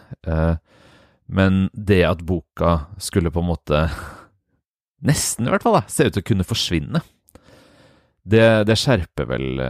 men 1.30 1.70
det 1.74 2.04
at 2.06 2.22
boka 2.26 2.72
skulle 2.98 3.30
på 3.30 3.42
en 3.42 3.50
måte, 3.52 3.80
nesten 5.10 5.46
i 5.46 5.52
hvert 5.52 5.66
fall, 5.66 5.78
da, 5.78 5.84
se 5.90 6.08
ut 6.08 6.16
til 6.16 6.24
å 6.24 6.30
kunne 6.30 6.46
forsvinne, 6.48 7.02
det, 8.30 8.46
det 8.66 8.78
skjerper 8.78 9.28
vel 9.30 9.62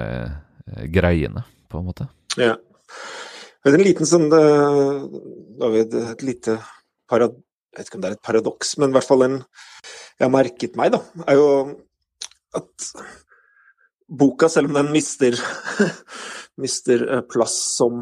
greiene, 0.91 1.44
på 1.68 1.79
en 1.79 1.88
måte. 1.88 2.08
Ja. 2.39 2.56
En 3.68 3.84
liten 3.84 4.08
sånn 4.08 4.29
David, 4.32 5.94
et 6.00 6.24
lite 6.24 6.56
parad 7.12 7.36
Jeg 7.70 7.84
vet 7.84 7.89
ikke 7.89 8.00
om 8.00 8.03
det 8.03 8.10
er 8.10 8.15
et 8.15 8.25
paradoks, 8.25 8.72
men 8.79 8.89
i 8.89 8.96
hvert 8.96 9.08
fall 9.08 9.25
en 9.27 9.36
jeg 10.20 10.28
har 10.28 10.34
merket 10.34 10.76
meg, 10.80 10.92
da, 10.92 11.00
er 11.32 11.40
jo 11.40 11.50
at 12.60 12.90
boka, 14.10 14.50
selv 14.52 14.72
om 14.72 14.80
den 14.80 14.90
mister, 14.92 15.38
mister 16.64 17.06
eh, 17.08 17.22
plass 17.30 17.56
som 17.78 18.02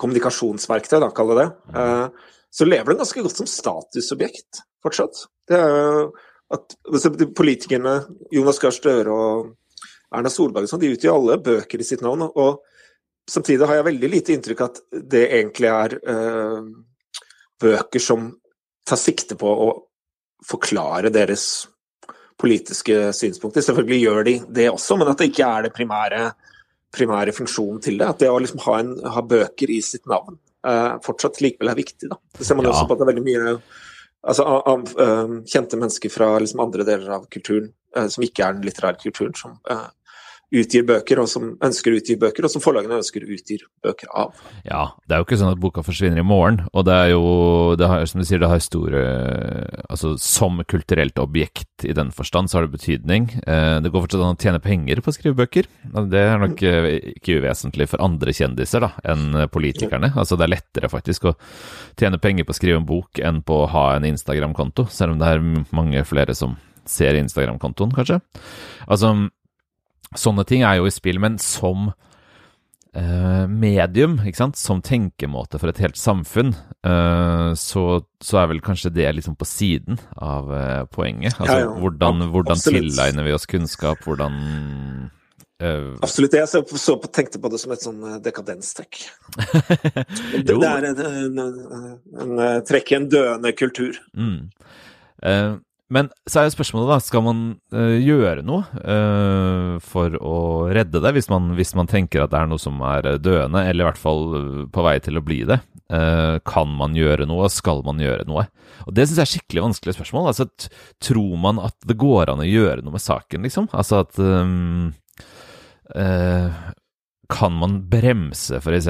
kommunikasjonsverktøy, 0.00 0.98
da, 1.02 1.10
kall 1.14 1.34
det 1.34 1.42
det, 1.42 1.48
eh, 1.76 2.30
så 2.54 2.68
lever 2.68 2.92
den 2.92 3.02
ganske 3.02 3.24
godt 3.26 3.42
som 3.42 3.50
statusobjekt 3.50 4.62
fortsatt. 4.84 5.26
Det 5.50 5.58
er 5.58 6.06
at 6.54 6.76
altså, 6.86 7.10
Politikerne, 7.36 7.96
Jonas 8.32 8.60
Gahr 8.62 8.74
Støre 8.74 9.12
og 9.12 9.52
Erna 10.14 10.30
Solberg, 10.30 10.68
sånn, 10.70 10.82
de 10.84 10.92
utgir 10.94 11.12
alle 11.12 11.40
bøker 11.42 11.82
i 11.82 11.86
sitt 11.86 12.04
navn. 12.04 12.28
og 12.28 12.62
Samtidig 13.30 13.66
har 13.66 13.80
jeg 13.80 13.88
veldig 13.88 14.10
lite 14.12 14.34
inntrykk 14.36 14.62
av 14.62 14.70
at 14.70 15.02
det 15.10 15.24
egentlig 15.32 15.70
er 15.72 15.96
uh, 16.06 16.60
bøker 17.60 18.02
som 18.02 18.28
tar 18.86 19.00
sikte 19.00 19.38
på 19.40 19.48
å 19.48 19.68
forklare 20.44 21.12
deres 21.14 21.66
politiske 22.40 23.12
synspunkter. 23.16 23.64
Selvfølgelig 23.64 24.00
gjør 24.02 24.26
de 24.26 24.34
det 24.56 24.68
også, 24.72 24.98
men 25.00 25.10
at 25.10 25.20
det 25.20 25.30
ikke 25.30 25.46
er 25.46 25.66
det 25.66 25.74
primære, 25.76 26.24
primære 26.94 27.34
funksjonen 27.36 27.80
til 27.84 28.00
det. 28.00 28.08
At 28.10 28.22
det 28.22 28.30
å 28.32 28.40
liksom 28.42 28.62
ha, 28.66 28.76
en, 28.82 28.94
ha, 29.14 29.24
bøker 29.34 29.72
i 29.72 29.80
sitt 29.84 30.04
navn 30.10 30.38
uh, 30.66 30.96
fortsatt 31.04 31.40
likevel 31.44 31.72
er 31.72 31.80
viktig. 31.80 32.10
Da. 32.10 32.20
Det 32.38 32.46
ser 32.46 32.58
man 32.58 32.68
ja. 32.68 32.74
også 32.74 32.88
på 32.88 32.96
at 32.96 33.02
det 33.02 33.06
er 33.06 33.12
veldig 33.12 33.26
mye 33.28 33.54
altså, 33.54 34.46
av, 34.72 34.94
uh, 34.98 35.36
kjente 35.50 35.80
mennesker 35.80 36.12
fra 36.12 36.32
liksom, 36.42 36.64
andre 36.64 36.86
deler 36.88 37.18
av 37.20 37.28
kulturen, 37.32 37.70
uh, 37.96 38.08
som 38.12 38.26
ikke 38.26 38.46
er 38.46 38.58
den 38.58 38.66
litterære 38.68 39.00
kulturen, 39.04 39.36
som 39.38 39.60
utgir 40.54 40.84
bøker, 40.86 41.20
og 41.22 41.28
som 41.30 41.54
ønsker 41.64 41.92
å 41.94 41.98
utgi 41.98 42.16
bøker, 42.20 42.46
og 42.46 42.52
som 42.52 42.62
forlagene 42.62 42.98
ønsker 43.00 43.24
å 43.24 43.30
utgi 43.34 43.58
bøker 43.84 44.10
av. 44.14 44.34
Ja, 44.66 44.84
det 45.06 45.16
er 45.16 45.22
jo 45.22 45.26
ikke 45.26 45.38
sånn 45.40 45.52
at 45.54 45.60
boka 45.62 45.84
forsvinner 45.86 46.20
i 46.20 46.26
morgen, 46.26 46.62
og 46.72 46.86
det 46.88 46.94
er 46.94 47.12
jo, 47.14 47.24
det 47.80 47.88
har, 47.90 48.04
som 48.10 48.20
du 48.20 48.26
sier, 48.28 48.42
det 48.42 48.50
har 48.50 48.62
store 48.64 49.02
Altså 49.94 50.14
som 50.20 50.58
kulturelt 50.68 51.18
objekt 51.20 51.84
i 51.86 51.94
den 51.94 52.10
forstand, 52.14 52.50
så 52.50 52.58
har 52.58 52.66
det 52.66 52.74
betydning. 52.74 53.28
Eh, 53.46 53.76
det 53.84 53.90
går 53.92 54.04
fortsatt 54.04 54.24
an 54.24 54.34
å 54.34 54.40
tjene 54.40 54.62
penger 54.62 55.00
på 55.04 55.12
å 55.12 55.14
skrive 55.14 55.38
bøker. 55.38 55.68
Det 56.10 56.22
er 56.22 56.40
nok 56.40 56.62
eh, 56.66 56.88
ikke 57.14 57.38
uvesentlig 57.40 57.86
for 57.92 58.02
andre 58.04 58.34
kjendiser 58.34 58.82
da, 58.86 58.90
enn 59.14 59.46
politikerne. 59.54 60.12
Altså 60.18 60.38
det 60.38 60.48
er 60.48 60.54
lettere 60.56 60.90
faktisk 60.90 61.28
å 61.30 61.34
tjene 62.00 62.20
penger 62.22 62.48
på 62.48 62.54
å 62.54 62.58
skrive 62.58 62.80
en 62.80 62.88
bok 62.88 63.20
enn 63.22 63.42
på 63.46 63.60
å 63.62 63.70
ha 63.70 63.86
en 63.94 64.08
Instagram-konto, 64.08 64.88
selv 64.90 65.14
om 65.14 65.22
det 65.22 65.30
er 65.30 65.46
mange 65.76 66.04
flere 66.08 66.34
som 66.36 66.58
ser 66.88 67.16
Instagram-kontoen, 67.20 67.94
kanskje. 67.96 68.20
Altså 68.90 69.14
Sånne 70.18 70.44
ting 70.48 70.64
er 70.66 70.78
jo 70.78 70.88
i 70.88 70.94
spill, 70.94 71.18
men 71.22 71.38
som 71.42 71.90
eh, 72.94 73.44
medium, 73.50 74.18
ikke 74.22 74.40
sant, 74.40 74.60
som 74.60 74.82
tenkemåte 74.84 75.58
for 75.60 75.72
et 75.72 75.80
helt 75.82 75.98
samfunn, 75.98 76.54
eh, 76.86 77.50
så, 77.58 77.84
så, 78.22 78.38
er 78.40 78.52
vel 78.52 78.62
kanskje 78.64 78.94
det 78.94 79.10
liksom 79.18 79.36
på 79.40 79.48
siden 79.48 79.98
av 80.14 80.54
eh, 80.54 80.84
poenget. 80.94 81.36
Altså 81.38 81.58
ja, 81.58 81.66
ja. 81.66 81.74
hvordan, 81.82 82.28
hvordan 82.34 82.64
tilegner 82.64 83.26
vi 83.26 83.36
oss 83.36 83.50
kunnskap, 83.50 84.06
hvordan 84.06 85.12
Uh, 85.62 85.94
Absolutt. 86.02 86.34
Jeg 86.34 86.48
så, 86.50 86.60
så 86.76 86.96
på, 86.98 87.08
tenkte 87.14 87.38
på 87.38 87.48
det 87.52 87.60
som 87.62 87.72
et 87.72 87.82
sånn 87.84 88.00
eh, 88.08 88.16
dekadenstrekk. 88.24 89.04
det, 89.38 90.50
det, 90.50 90.56
er 90.66 90.88
en, 90.90 90.98
en, 90.98 91.38
en, 91.38 91.92
en, 92.24 92.42
trekk 92.66 92.90
i 92.90 92.96
en 92.98 93.06
døende 93.08 93.52
kultur. 93.54 94.00
Mm. 94.18 94.50
Uh, 95.22 95.54
men 95.92 96.08
så 96.24 96.40
er 96.40 96.46
jo 96.46 96.54
spørsmålet, 96.54 96.88
da, 96.88 96.96
skal 97.04 97.22
man 97.26 97.40
uh, 97.74 97.96
gjøre 98.00 98.40
noe 98.46 98.64
uh, 98.80 99.74
for 99.84 100.14
å 100.16 100.36
redde 100.72 101.02
det, 101.04 101.12
hvis 101.12 101.28
man, 101.28 101.50
hvis 101.58 101.74
man, 101.76 101.88
tenker 101.90 102.24
at 102.24 102.32
det 102.32 102.40
er 102.40 102.48
noe 102.48 102.62
som 102.62 102.78
er 102.88 103.18
døende, 103.20 103.66
eller 103.68 103.84
i 103.84 103.88
hvert 103.90 104.00
fall 104.00 104.24
på 104.72 104.84
vei 104.86 104.96
til 105.04 105.20
å 105.20 105.24
bli 105.24 105.42
det? 105.50 105.60
Uh, 105.92 106.40
kan 106.48 106.72
man 106.72 106.96
gjøre 106.96 107.26
noe, 107.28 107.50
skal 107.52 107.84
man 107.84 108.00
gjøre 108.00 108.24
noe? 108.30 108.46
Og 108.88 108.96
Det 108.96 109.04
syns 109.04 109.20
jeg 109.20 109.26
er 109.26 109.32
skikkelig 109.34 109.66
vanskelig 109.66 109.96
spørsmål. 109.98 110.30
Altså, 110.32 110.48
Tror 111.04 111.36
man 111.40 111.60
at 111.62 111.76
det 111.84 111.98
går 112.00 112.32
an 112.32 112.40
å 112.40 112.48
gjøre 112.48 112.80
noe 112.80 112.96
med 112.96 113.04
saken, 113.04 113.44
liksom? 113.44 113.68
Altså 113.76 114.00
at 114.06 114.16
um, 114.18 114.88
Kan 117.28 117.60
man 117.60 117.76
bremse 117.92 118.56
f.eks. 118.56 118.88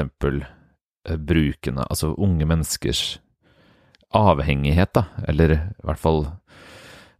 bruken 1.27 1.83
av 1.83 1.91
altså 1.91 2.13
unge 2.15 2.47
menneskers 2.47 3.03
avhengighet, 4.15 4.95
da? 4.95 5.05
Eller 5.27 5.57
i 5.59 5.61
hvert 5.83 6.01
fall 6.01 6.23
Uh, 6.25 6.44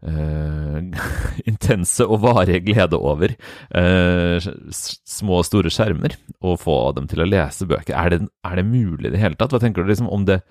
intense 1.49 2.05
og 2.05 2.21
varige 2.23 2.61
glede 2.65 2.99
over 2.99 3.33
uh, 3.75 4.37
små 4.69 5.39
og 5.41 5.47
store 5.47 5.71
skjermer, 5.73 6.15
og 6.45 6.59
få 6.61 6.77
dem 6.97 7.09
til 7.11 7.23
å 7.23 7.29
lese 7.29 7.67
bøker. 7.69 7.95
Er 7.97 8.13
det, 8.13 8.21
er 8.45 8.59
det 8.59 8.67
mulig 8.69 9.09
i 9.09 9.15
det 9.15 9.21
hele 9.21 9.39
tatt? 9.39 9.55
Hva 9.55 9.61
tenker 9.63 9.83
du 9.83 9.91
liksom 9.91 10.11
om 10.11 10.27
det 10.27 10.41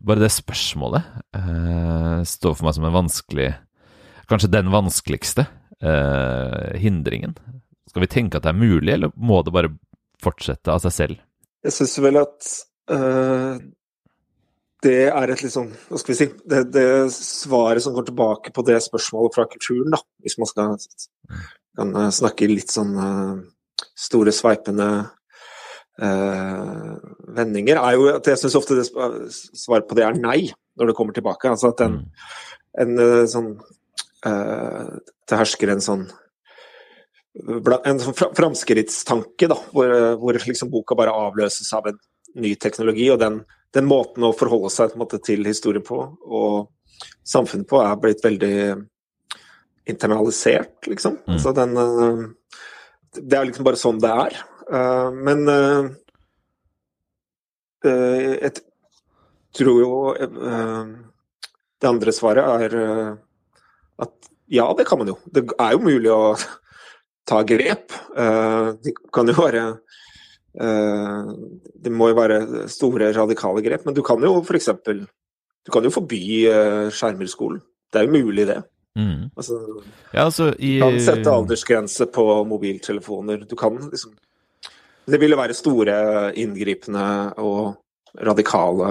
Bare 0.00 0.22
det 0.22 0.30
spørsmålet 0.32 1.04
uh, 1.36 2.22
står 2.24 2.54
for 2.56 2.64
meg 2.64 2.72
som 2.72 2.86
en 2.88 2.94
vanskelig 2.94 3.50
Kanskje 4.30 4.48
den 4.48 4.70
vanskeligste 4.72 5.44
hindringen. 6.76 7.32
Skal 7.88 8.04
vi 8.04 8.08
tenke 8.12 8.36
at 8.36 8.44
det 8.44 8.50
er 8.52 8.58
mulig, 8.60 8.92
eller 8.92 9.10
må 9.16 9.38
det 9.42 9.52
bare 9.54 9.70
fortsette 10.22 10.68
av 10.70 10.82
seg 10.84 10.92
selv? 10.92 11.22
Jeg 11.64 11.72
syns 11.74 11.96
vel 12.04 12.20
at 12.20 12.50
det 14.84 15.10
er 15.12 15.32
et 15.32 15.42
litt 15.44 15.52
sånn, 15.52 15.70
hva 15.90 15.98
skal 16.00 16.14
vi 16.14 16.18
si, 16.18 16.26
det, 16.48 16.60
det, 16.72 16.84
svaret 17.12 17.84
som 17.84 17.94
går 17.96 18.06
tilbake 18.08 18.52
på 18.56 18.64
det 18.64 18.78
spørsmålet 18.84 19.36
fra 19.36 19.44
kulturen, 19.50 19.92
da, 19.92 20.00
hvis 20.24 20.38
man 20.40 20.48
skal 20.48 20.76
kan 21.80 22.12
snakke 22.12 22.46
i 22.46 22.54
litt 22.54 22.72
sånn 22.72 22.94
uh, 22.98 23.34
store, 23.98 24.32
sveipende 24.34 24.88
uh, 26.02 26.94
vendinger, 27.36 27.80
er 27.80 27.98
jo 27.98 28.08
at 28.14 28.30
jeg 28.32 28.40
syns 28.42 28.58
ofte 28.58 28.78
det 28.78 28.88
svaret 28.88 29.88
på 29.88 29.98
det 29.98 30.06
er 30.06 30.18
nei, 30.18 30.40
når 30.78 30.90
det 30.90 30.96
kommer 30.98 31.16
tilbake. 31.16 31.52
Altså 31.52 31.72
at 31.72 31.84
en, 31.86 32.00
en 32.80 32.96
uh, 33.00 33.26
sånn 33.30 33.54
Det 34.20 35.36
hersker 35.38 35.70
en 35.72 35.80
sånn 35.80 36.02
en 37.40 38.00
sånn 38.02 38.16
framskrittstanke, 38.36 39.46
da, 39.48 39.56
hvor, 39.72 39.92
hvor 40.20 40.36
liksom 40.36 40.68
boka 40.68 40.96
bare 40.98 41.14
avløses 41.14 41.70
av 41.72 41.86
en 41.88 41.96
ny 42.38 42.54
teknologi, 42.60 43.08
og 43.10 43.18
den 43.22 43.40
den 43.74 43.86
måten 43.86 44.26
å 44.26 44.34
forholde 44.36 44.70
seg 44.72 44.96
måte, 44.98 45.20
til 45.22 45.46
historien 45.46 45.84
på 45.86 46.02
og 46.26 46.70
samfunnet 47.26 47.68
på 47.70 47.80
er 47.82 47.98
blitt 48.02 48.22
veldig 48.24 48.54
internalisert, 49.90 50.74
liksom. 50.90 51.20
Mm. 51.24 51.36
Altså 51.36 51.52
den 51.56 51.76
uh, 51.78 52.24
Det 53.14 53.38
er 53.38 53.46
liksom 53.48 53.66
bare 53.66 53.80
sånn 53.80 54.02
det 54.02 54.10
er. 54.10 54.40
Uh, 54.70 55.10
men 55.14 55.46
jeg 57.80 58.50
tror 59.56 59.78
jo 59.80 59.92
Det 60.20 61.88
andre 61.88 62.12
svaret 62.12 62.66
er 62.66 62.74
at 64.04 64.28
ja, 64.52 64.66
det 64.76 64.84
kan 64.84 65.00
man 65.00 65.08
jo. 65.08 65.16
Det 65.24 65.46
er 65.56 65.72
jo 65.72 65.80
mulig 65.80 66.10
å 66.12 66.34
ta 67.24 67.40
grep. 67.46 67.94
Det 68.84 68.92
kan 69.16 69.32
jo 69.32 69.36
være 69.38 69.64
Eh, 69.70 69.76
det 70.54 71.92
må 71.94 72.10
jo 72.10 72.16
være 72.18 72.66
store, 72.70 73.12
radikale 73.14 73.62
grep, 73.62 73.84
men 73.86 73.94
du 73.94 74.02
kan 74.06 74.22
jo 74.24 74.40
f.eks. 74.42 74.70
Du 75.66 75.72
kan 75.72 75.84
jo 75.84 75.92
forby 75.92 76.22
eh, 76.50 76.88
skjermer 76.94 77.28
i 77.28 77.30
skolen. 77.30 77.60
Det 77.92 78.00
er 78.00 78.08
jo 78.08 78.24
mulig, 78.24 78.46
det. 78.48 78.62
Mm. 78.98 79.28
Altså, 79.36 79.58
ja, 80.12 80.24
altså, 80.24 80.48
i... 80.58 80.78
Du 80.80 80.86
kan 80.86 80.98
sette 81.04 81.30
aldersgrense 81.30 82.06
på 82.10 82.24
mobiltelefoner. 82.48 83.44
Du 83.46 83.54
kan 83.58 83.78
liksom 83.90 84.16
Det 85.10 85.18
ville 85.20 85.36
være 85.36 85.54
store, 85.54 85.94
inngripende 86.38 87.32
og 87.42 87.74
radikale 88.26 88.90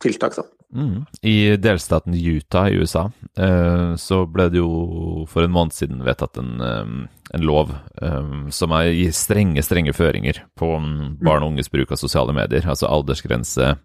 tiltak, 0.00 0.36
da. 0.38 0.44
Mm. 0.74 1.06
I 1.24 1.56
delstaten 1.56 2.14
Utah 2.14 2.68
i 2.68 2.76
USA 2.76 3.06
eh, 3.40 3.94
så 3.96 4.18
ble 4.28 4.50
det 4.52 4.60
jo 4.60 5.24
for 5.30 5.46
en 5.46 5.54
måned 5.54 5.72
siden 5.72 6.02
vedtatt 6.04 6.36
en, 6.42 6.50
eh, 6.60 6.90
en 7.38 7.46
lov 7.46 7.72
eh, 8.02 8.34
som 8.52 8.74
gir 8.84 9.14
strenge, 9.16 9.64
strenge 9.64 9.96
føringer 9.96 10.42
på 10.58 10.68
mm, 10.76 11.18
barn 11.24 11.46
og 11.46 11.54
unges 11.54 11.72
bruk 11.72 11.94
av 11.94 12.02
sosiale 12.02 12.36
medier. 12.36 12.68
Altså 12.68 12.90
aldersgrense, 12.90 13.76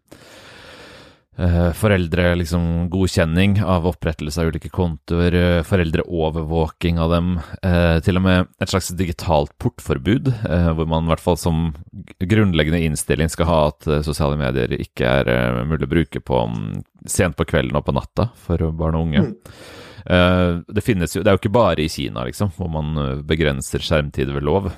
foreldre 1.73 2.35
liksom 2.37 2.89
godkjenning 2.93 3.55
av 3.65 3.87
opprettelse 3.89 4.41
av 4.41 4.51
ulike 4.51 4.69
kontoer, 4.69 5.33
eh, 5.33 5.63
foreldreovervåking 5.65 6.99
av 6.99 7.09
dem, 7.09 7.39
eh, 7.63 7.99
til 8.05 8.17
og 8.17 8.23
med 8.23 8.47
et 8.61 8.69
slags 8.69 8.91
digitalt 8.93 9.51
portforbud, 9.57 10.29
hvor 10.75 10.87
man 10.87 11.05
i 11.05 11.07
hvert 11.07 11.23
fall 11.23 11.37
som 11.37 11.75
grunnleggende 12.21 12.83
innstilling 12.85 13.29
skal 13.29 13.49
ha 13.49 13.67
at 13.71 13.81
sosiale 14.05 14.37
medier 14.37 14.69
ikke 14.77 15.01
er 15.25 15.65
mulig 15.65 15.87
å 15.87 15.93
bruke 15.95 16.21
på 16.21 16.47
mm, 16.47 16.83
sent 17.07 17.35
på 17.35 17.45
kvelden 17.49 17.75
og 17.75 17.85
på 17.85 17.95
natta 17.97 18.29
for 18.35 18.57
barn 18.71 18.95
og 18.95 19.07
unge. 19.07 19.33
Mm. 19.33 20.63
Det 20.67 20.83
finnes 20.83 21.15
jo, 21.15 21.23
det 21.23 21.31
er 21.31 21.37
jo 21.37 21.41
ikke 21.41 21.55
bare 21.55 21.81
i 21.81 21.89
Kina, 21.89 22.25
liksom, 22.27 22.51
hvor 22.57 22.69
man 22.69 23.23
begrenser 23.25 23.79
skjermtid 23.79 24.33
ved 24.35 24.43
lov. 24.43 24.73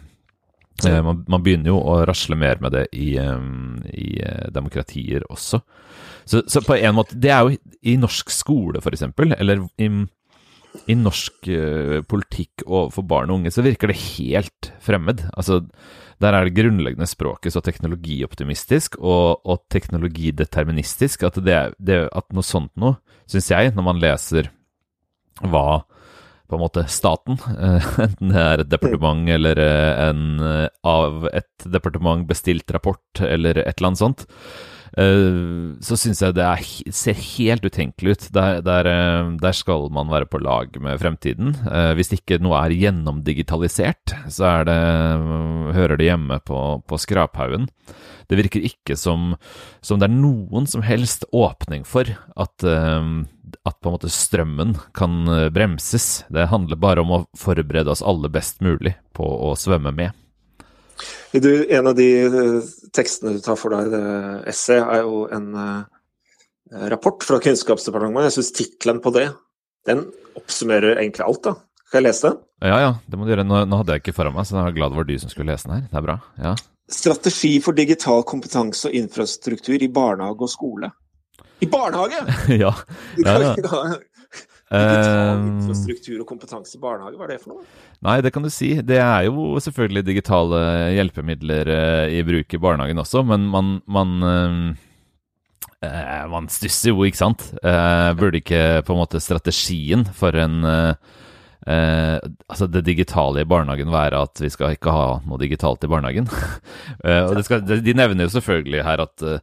Man, 0.83 1.21
man, 1.31 1.39
begynner 1.39 1.71
jo 1.71 1.77
å 1.79 2.01
rasle 2.03 2.35
mer 2.35 2.59
med 2.59 2.73
det 2.75 2.81
i, 2.99 3.13
i 3.15 4.09
demokratier 4.51 5.23
også. 5.31 5.61
Så, 6.27 6.41
så, 6.51 6.61
på 6.65 6.75
en 6.75 6.97
måte 6.97 7.15
Det 7.15 7.31
er 7.31 7.45
jo 7.45 7.55
i 7.87 7.93
norsk 8.01 8.33
skole, 8.33 8.81
f.eks., 8.83 9.05
eller 9.39 9.63
i 9.79 9.87
i 10.91 10.95
norsk 10.97 11.47
uh, 11.49 12.01
politikk 12.07 12.65
overfor 12.65 13.05
barn 13.07 13.31
og 13.31 13.39
unge 13.39 13.53
så 13.53 13.63
virker 13.65 13.91
det 13.91 14.01
helt 14.17 14.71
fremmed. 14.83 15.23
Altså, 15.37 15.61
der 16.23 16.35
er 16.35 16.47
det 16.47 16.55
grunnleggende 16.57 17.07
språket 17.09 17.55
så 17.55 17.63
teknologioptimistisk 17.63 18.99
og, 19.01 19.41
og 19.43 19.63
teknologideterministisk 19.73 21.25
at, 21.27 21.39
det, 21.43 21.59
det, 21.79 22.05
at 22.11 22.27
noe 22.35 22.45
sånt 22.45 22.73
noe, 22.79 22.99
syns 23.29 23.51
jeg, 23.51 23.73
når 23.75 23.87
man 23.87 24.01
leser 24.03 24.51
hva 25.43 25.83
på 26.45 26.57
en 26.57 26.63
måte 26.63 26.85
staten, 26.91 27.39
enten 28.05 28.31
det 28.33 28.45
er 28.45 28.63
et 28.63 28.71
departement 28.71 29.25
eller 29.35 29.59
en 29.59 30.23
uh, 30.43 30.67
av 30.85 31.27
et 31.33 31.67
departement 31.71 32.25
bestilt 32.29 32.71
rapport 32.73 33.23
eller 33.23 33.61
et 33.63 33.75
eller 33.75 33.93
annet 33.93 34.03
sånt, 34.03 34.25
Eh, 34.95 35.75
så 35.83 35.97
syns 35.99 36.21
jeg 36.23 36.35
det 36.37 36.43
er, 36.45 36.63
ser 36.95 37.19
helt 37.19 37.65
utenkelig 37.67 38.15
ut. 38.15 38.27
Der, 38.35 38.61
der, 38.63 38.89
eh, 38.89 39.31
der, 39.41 39.55
skal 39.55 39.89
man 39.93 40.11
være 40.11 40.29
på 40.29 40.39
lag 40.43 40.75
med 40.81 41.01
fremtiden. 41.01 41.55
Eh, 41.67 41.91
hvis 41.99 42.13
ikke 42.15 42.39
noe 42.43 42.61
er 42.63 42.75
gjennomdigitalisert, 42.75 44.15
så 44.31 44.47
er 44.53 44.69
det, 44.69 44.79
hører 45.75 45.99
det 45.99 46.09
hjemme 46.09 46.39
på, 46.47 46.61
på 46.87 47.01
skraphaugen. 47.01 47.67
Det 48.31 48.39
virker 48.39 48.63
ikke 48.65 48.95
som, 48.97 49.35
som, 49.85 49.99
det 49.99 50.07
er 50.07 50.15
noen 50.15 50.65
som 50.69 50.85
helst 50.85 51.27
åpning 51.35 51.83
for 51.85 52.09
at, 52.09 52.65
at 53.65 53.79
på 53.81 53.89
en 53.89 53.95
måte 53.95 54.11
strømmen 54.13 54.75
kan 54.93 55.25
bremses. 55.53 56.23
Det 56.29 56.47
handler 56.51 56.77
bare 56.77 57.01
om 57.01 57.13
å 57.15 57.23
forberede 57.37 57.89
oss 57.89 58.03
alle 58.05 58.29
best 58.29 58.61
mulig 58.65 58.93
på 59.17 59.25
å 59.25 59.55
svømme 59.57 59.93
med. 59.95 60.13
Du, 61.33 61.49
en 61.73 61.89
av 61.89 61.95
de 61.97 62.07
uh, 62.29 62.67
tekstene 62.95 63.33
du 63.35 63.41
tar 63.43 63.57
for 63.59 63.73
deg, 63.73 63.89
det 63.91 64.03
essay, 64.53 64.79
er 64.79 65.01
jo 65.03 65.25
en 65.33 65.49
rapport 66.93 67.25
fra 67.25 67.41
Kunnskapsdepartementet. 67.43 68.29
Jeg 68.29 68.37
syns 68.37 68.53
tittelen 68.55 69.01
på 69.03 69.11
det, 69.17 69.27
den 69.89 70.05
oppsummerer 70.37 70.99
egentlig 70.99 71.25
alt, 71.25 71.43
da. 71.45 71.55
Skal 71.85 72.01
jeg 72.01 72.07
lese 72.09 72.29
den? 72.29 72.39
Ja, 72.65 72.77
ja, 72.81 72.93
det 73.05 73.17
må 73.19 73.25
du 73.25 73.33
gjøre. 73.33 73.45
Nå, 73.47 73.59
nå 73.69 73.81
hadde 73.81 73.95
jeg 73.95 74.05
ikke 74.05 74.15
foran 74.17 74.33
meg, 74.35 74.47
så 74.47 74.57
jeg 74.57 74.71
er 74.71 74.77
glad 74.77 74.93
det 74.93 74.99
var 74.99 75.09
du 75.09 75.17
som 75.21 75.31
skulle 75.31 75.51
lese 75.53 75.69
den 75.69 75.77
her. 75.77 75.89
Det 75.91 75.99
er 75.99 76.07
bra. 76.07 76.17
ja. 76.41 76.55
Strategi 76.91 77.55
for 77.65 77.73
digital 77.73 78.21
kompetanse 78.29 78.89
og 78.89 78.97
infrastruktur 78.97 79.81
i 79.81 79.89
barnehage 79.89 80.45
og 80.45 80.51
skole. 80.51 80.91
I 81.63 81.69
barnehage?! 81.71 82.19
ja. 82.63 82.73
ja, 83.23 83.37
ja. 83.41 83.53
Digital 84.65 85.29
ehm, 85.35 85.43
infrastruktur 85.59 86.23
og 86.23 86.27
kompetanse 86.27 86.75
i 86.75 86.81
barnehage, 86.81 87.15
hva 87.19 87.27
er 87.27 87.35
det 87.35 87.41
for 87.43 87.53
noe? 87.53 87.67
Nei, 88.05 88.17
det 88.25 88.31
kan 88.33 88.43
du 88.43 88.49
si. 88.53 88.73
Det 88.81 88.97
er 88.99 89.27
jo 89.27 89.53
selvfølgelig 89.61 90.03
digitale 90.07 90.63
hjelpemidler 90.97 91.71
eh, 91.75 92.17
i 92.17 92.23
bruk 92.25 92.57
i 92.57 92.61
barnehagen 92.61 93.01
også, 93.03 93.23
men 93.29 93.45
man, 93.51 93.77
man 93.85 94.15
eh, 95.85 96.25
man 96.31 96.49
stusser 96.51 96.91
jo, 96.93 97.05
ikke 97.05 97.21
sant? 97.21 97.45
Eh, 97.61 98.09
burde 98.17 98.41
ikke 98.41 98.81
på 98.85 98.95
en 98.95 99.01
måte 99.03 99.21
strategien 99.23 100.05
for 100.17 100.35
en 100.39 100.63
eh, 100.69 101.13
eh 101.65 102.17
altså 102.45 102.67
det 102.69 102.83
digitale 102.85 103.41
i 103.41 103.49
barnehagen 103.49 103.89
være 103.93 104.21
at 104.27 104.41
vi 104.41 104.51
skal 104.53 104.75
ikke 104.75 104.93
ha 104.93 105.05
noe 105.25 105.41
digitalt 105.41 105.83
i 105.83 105.91
barnehagen? 105.91 106.29
eh, 107.05 107.23
og 107.25 107.41
skal, 107.45 107.65
De 107.65 107.93
nevner 107.97 108.27
jo 108.27 108.35
selvfølgelig 108.37 108.83
her 108.85 109.05
at, 109.05 109.25
eh, 109.25 109.39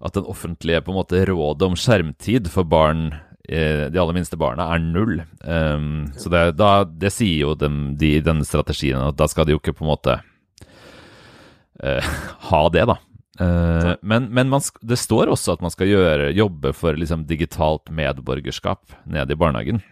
at 0.00 0.16
den 0.16 0.26
offentlige 0.30 0.82
på 0.82 0.92
en 0.92 0.98
måte 0.98 1.22
rådet 1.28 1.68
om 1.68 1.78
skjermtid 1.78 2.50
for 2.52 2.66
barn 2.66 3.12
Eh, 3.48 3.90
de 3.90 3.98
aller 3.98 4.16
minste 4.16 4.38
barna 4.40 4.70
er 4.72 4.80
null. 4.80 5.18
Um, 5.44 6.06
så 6.16 6.30
det, 6.32 6.44
da, 6.56 6.84
det, 6.88 7.12
sier 7.12 7.42
jo 7.42 7.56
dem, 7.58 7.92
de 8.00 8.14
i 8.16 8.22
denne 8.24 8.46
strategien 8.48 9.02
at 9.04 9.18
da 9.18 9.28
skal 9.28 9.44
de 9.44 9.52
jo 9.52 9.60
ikke 9.60 9.74
på 9.76 9.84
en 9.84 9.90
måte 9.92 10.14
uh, 11.84 12.14
ha 12.48 12.62
det, 12.72 12.86
da. 12.88 12.96
Uh, 13.34 13.92
men, 14.00 14.30
men 14.32 14.48
man, 14.48 14.64
det 14.80 14.96
står 14.96 15.28
også 15.34 15.58
at 15.58 15.64
man 15.64 15.74
skal 15.74 15.90
gjøre, 15.90 16.30
jobbe 16.32 16.72
for 16.76 16.96
liksom, 16.96 17.26
digitalt 17.28 17.92
medborgerskap 17.92 18.96
nede 19.04 19.36
i 19.36 19.40
barnehagen. 19.40 19.82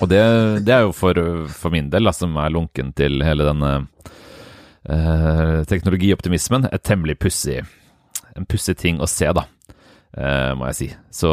Og 0.00 0.08
det, 0.08 0.22
det 0.64 0.72
er 0.72 0.86
jo 0.86 0.96
for, 0.96 1.20
for, 1.52 1.74
min 1.74 1.92
del, 1.92 2.08
da, 2.08 2.16
som 2.16 2.40
er 2.40 2.54
lunken 2.54 2.94
til 2.96 3.20
hele 3.20 3.44
denne 3.44 3.74
uh, 4.88 5.60
teknologioptimismen, 5.68 6.70
et 6.72 6.88
temmelig 6.88 7.20
pussig 7.20 7.60
en 8.36 8.48
pussig 8.48 8.76
ting 8.80 9.00
å 9.02 9.08
se, 9.10 9.28
da. 9.34 9.46
Uh, 10.12 10.52
må 10.60 10.66
jeg 10.68 10.76
si. 10.76 10.88
Så, 11.22 11.30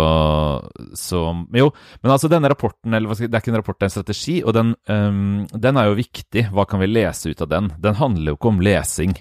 så, 0.95 1.21
Jo, 1.51 1.67
men 1.99 2.13
altså 2.13 2.29
denne 2.31 2.47
rapporten, 2.51 2.93
eller 2.95 3.11
det 3.11 3.27
er 3.27 3.41
ikke 3.41 3.51
en 3.51 3.59
rapport, 3.59 3.75
det 3.75 3.89
er 3.89 3.91
en 3.91 3.95
strategi, 3.97 4.37
og 4.39 4.55
den, 4.55 4.71
um, 4.87 5.41
den, 5.51 5.79
er 5.79 5.89
jo 5.89 5.97
viktig. 5.99 6.45
Hva 6.55 6.63
kan 6.69 6.79
vi 6.83 6.87
lese 6.87 7.33
ut 7.33 7.43
av 7.43 7.51
den? 7.51 7.73
Den 7.83 7.99
handler 7.99 8.31
jo 8.31 8.39
ikke 8.39 8.53
om 8.53 8.63
lesing. 8.63 9.17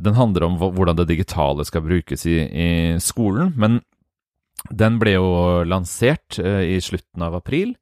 Den 0.00 0.16
handler 0.16 0.46
om 0.46 0.56
hvordan 0.62 0.96
det 0.96 1.10
digitale 1.10 1.66
skal 1.68 1.84
brukes 1.84 2.24
i, 2.30 2.38
i 2.40 2.70
skolen. 3.04 3.52
Men 3.60 3.82
den 4.70 4.96
ble 5.02 5.18
jo 5.18 5.28
lansert 5.68 6.40
uh, 6.40 6.64
i 6.64 6.80
slutten 6.80 7.26
av 7.26 7.36
april. 7.36 7.74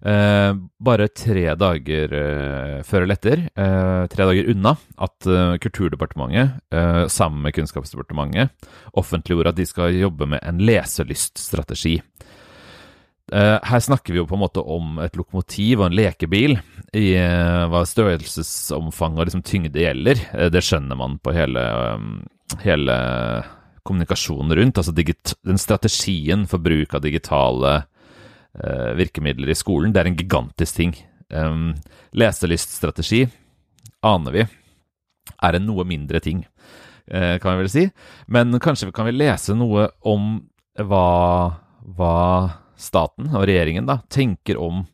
Eh, 0.00 0.52
bare 0.80 1.10
tre 1.12 1.42
dager 1.60 2.12
eh, 2.16 2.76
før 2.88 3.04
eller 3.04 3.18
etter, 3.18 3.42
eh, 3.52 4.04
tre 4.08 4.26
dager 4.30 4.48
unna, 4.48 4.72
at 4.96 5.28
eh, 5.28 5.58
Kulturdepartementet 5.60 6.56
eh, 6.72 7.04
sammen 7.12 7.44
med 7.44 7.52
Kunnskapsdepartementet 7.58 8.48
offentliggjorde 8.96 9.52
at 9.52 9.58
de 9.60 9.68
skal 9.68 9.98
jobbe 9.98 10.30
med 10.32 10.40
en 10.40 10.62
leselyststrategi. 10.64 11.98
Eh, 13.30 13.58
her 13.60 13.84
snakker 13.84 14.16
vi 14.16 14.22
jo 14.22 14.26
på 14.30 14.38
en 14.38 14.44
måte 14.46 14.64
om 14.64 14.96
et 15.04 15.20
lokomotiv 15.20 15.82
og 15.82 15.90
en 15.90 15.98
lekebil 16.00 16.56
i 16.96 17.06
hva 17.70 17.84
størrelsesomfang 17.86 19.20
og 19.20 19.28
liksom 19.28 19.44
tyngde 19.46 19.84
gjelder. 19.84 20.24
det 20.50 20.64
skjønner 20.64 20.98
man 20.98 21.20
på 21.22 21.36
hele, 21.36 21.62
hele 22.64 22.96
kommunikasjonen 23.86 24.56
rundt. 24.56 24.80
Altså 24.80 24.96
den 24.96 25.60
strategien 25.60 26.48
for 26.50 26.58
bruk 26.64 26.96
av 26.96 27.04
digitale 27.04 27.82
uh, 28.58 28.92
virkemidler 28.98 29.52
i 29.52 29.58
skolen. 29.58 29.92
Det 29.94 30.02
er 30.02 30.10
en 30.10 30.18
gigantisk 30.18 30.78
ting. 30.80 30.94
Um, 31.30 31.74
leselyststrategi, 32.16 33.26
aner 34.02 34.34
vi, 34.34 34.46
er 35.40 35.56
en 35.56 35.66
noe 35.68 35.86
mindre 35.86 36.22
ting, 36.24 36.42
uh, 37.12 37.36
kan 37.42 37.54
vi 37.54 37.64
vel 37.64 37.72
si. 37.72 37.86
Men 38.26 38.58
kanskje 38.62 38.90
kan 38.94 39.08
vi 39.08 39.18
lese 39.18 39.54
noe 39.58 39.90
om 40.06 40.32
hva, 40.80 41.06
hva 41.84 42.16
staten 42.80 43.30
og 43.34 43.44
regjeringen 43.48 43.88
da 43.88 44.00
tenker 44.10 44.58
om 44.60 44.86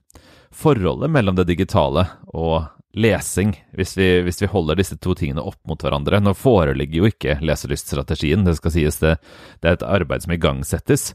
forholdet 0.56 1.12
mellom 1.12 1.36
det 1.36 1.46
digitale 1.50 2.06
og 2.32 2.64
lesing, 2.96 3.52
hvis 3.76 3.92
vi, 3.98 4.06
hvis 4.24 4.40
vi, 4.40 4.48
holder 4.50 4.78
disse 4.80 4.96
to 5.02 5.14
tingene 5.18 5.44
opp 5.44 5.60
mot 5.68 5.82
hverandre. 5.82 6.20
Nå 6.22 6.32
foreligger 6.36 7.02
jo 7.02 7.10
ikke 7.10 7.36
leselyststrategien, 7.44 8.46
det 8.46 8.56
skal 8.58 8.74
sies 8.74 8.98
det, 9.02 9.16
det 9.60 9.70
er 9.70 9.76
et 9.76 9.86
arbeid 9.86 10.24
som 10.24 10.32
igangsettes. 10.36 11.10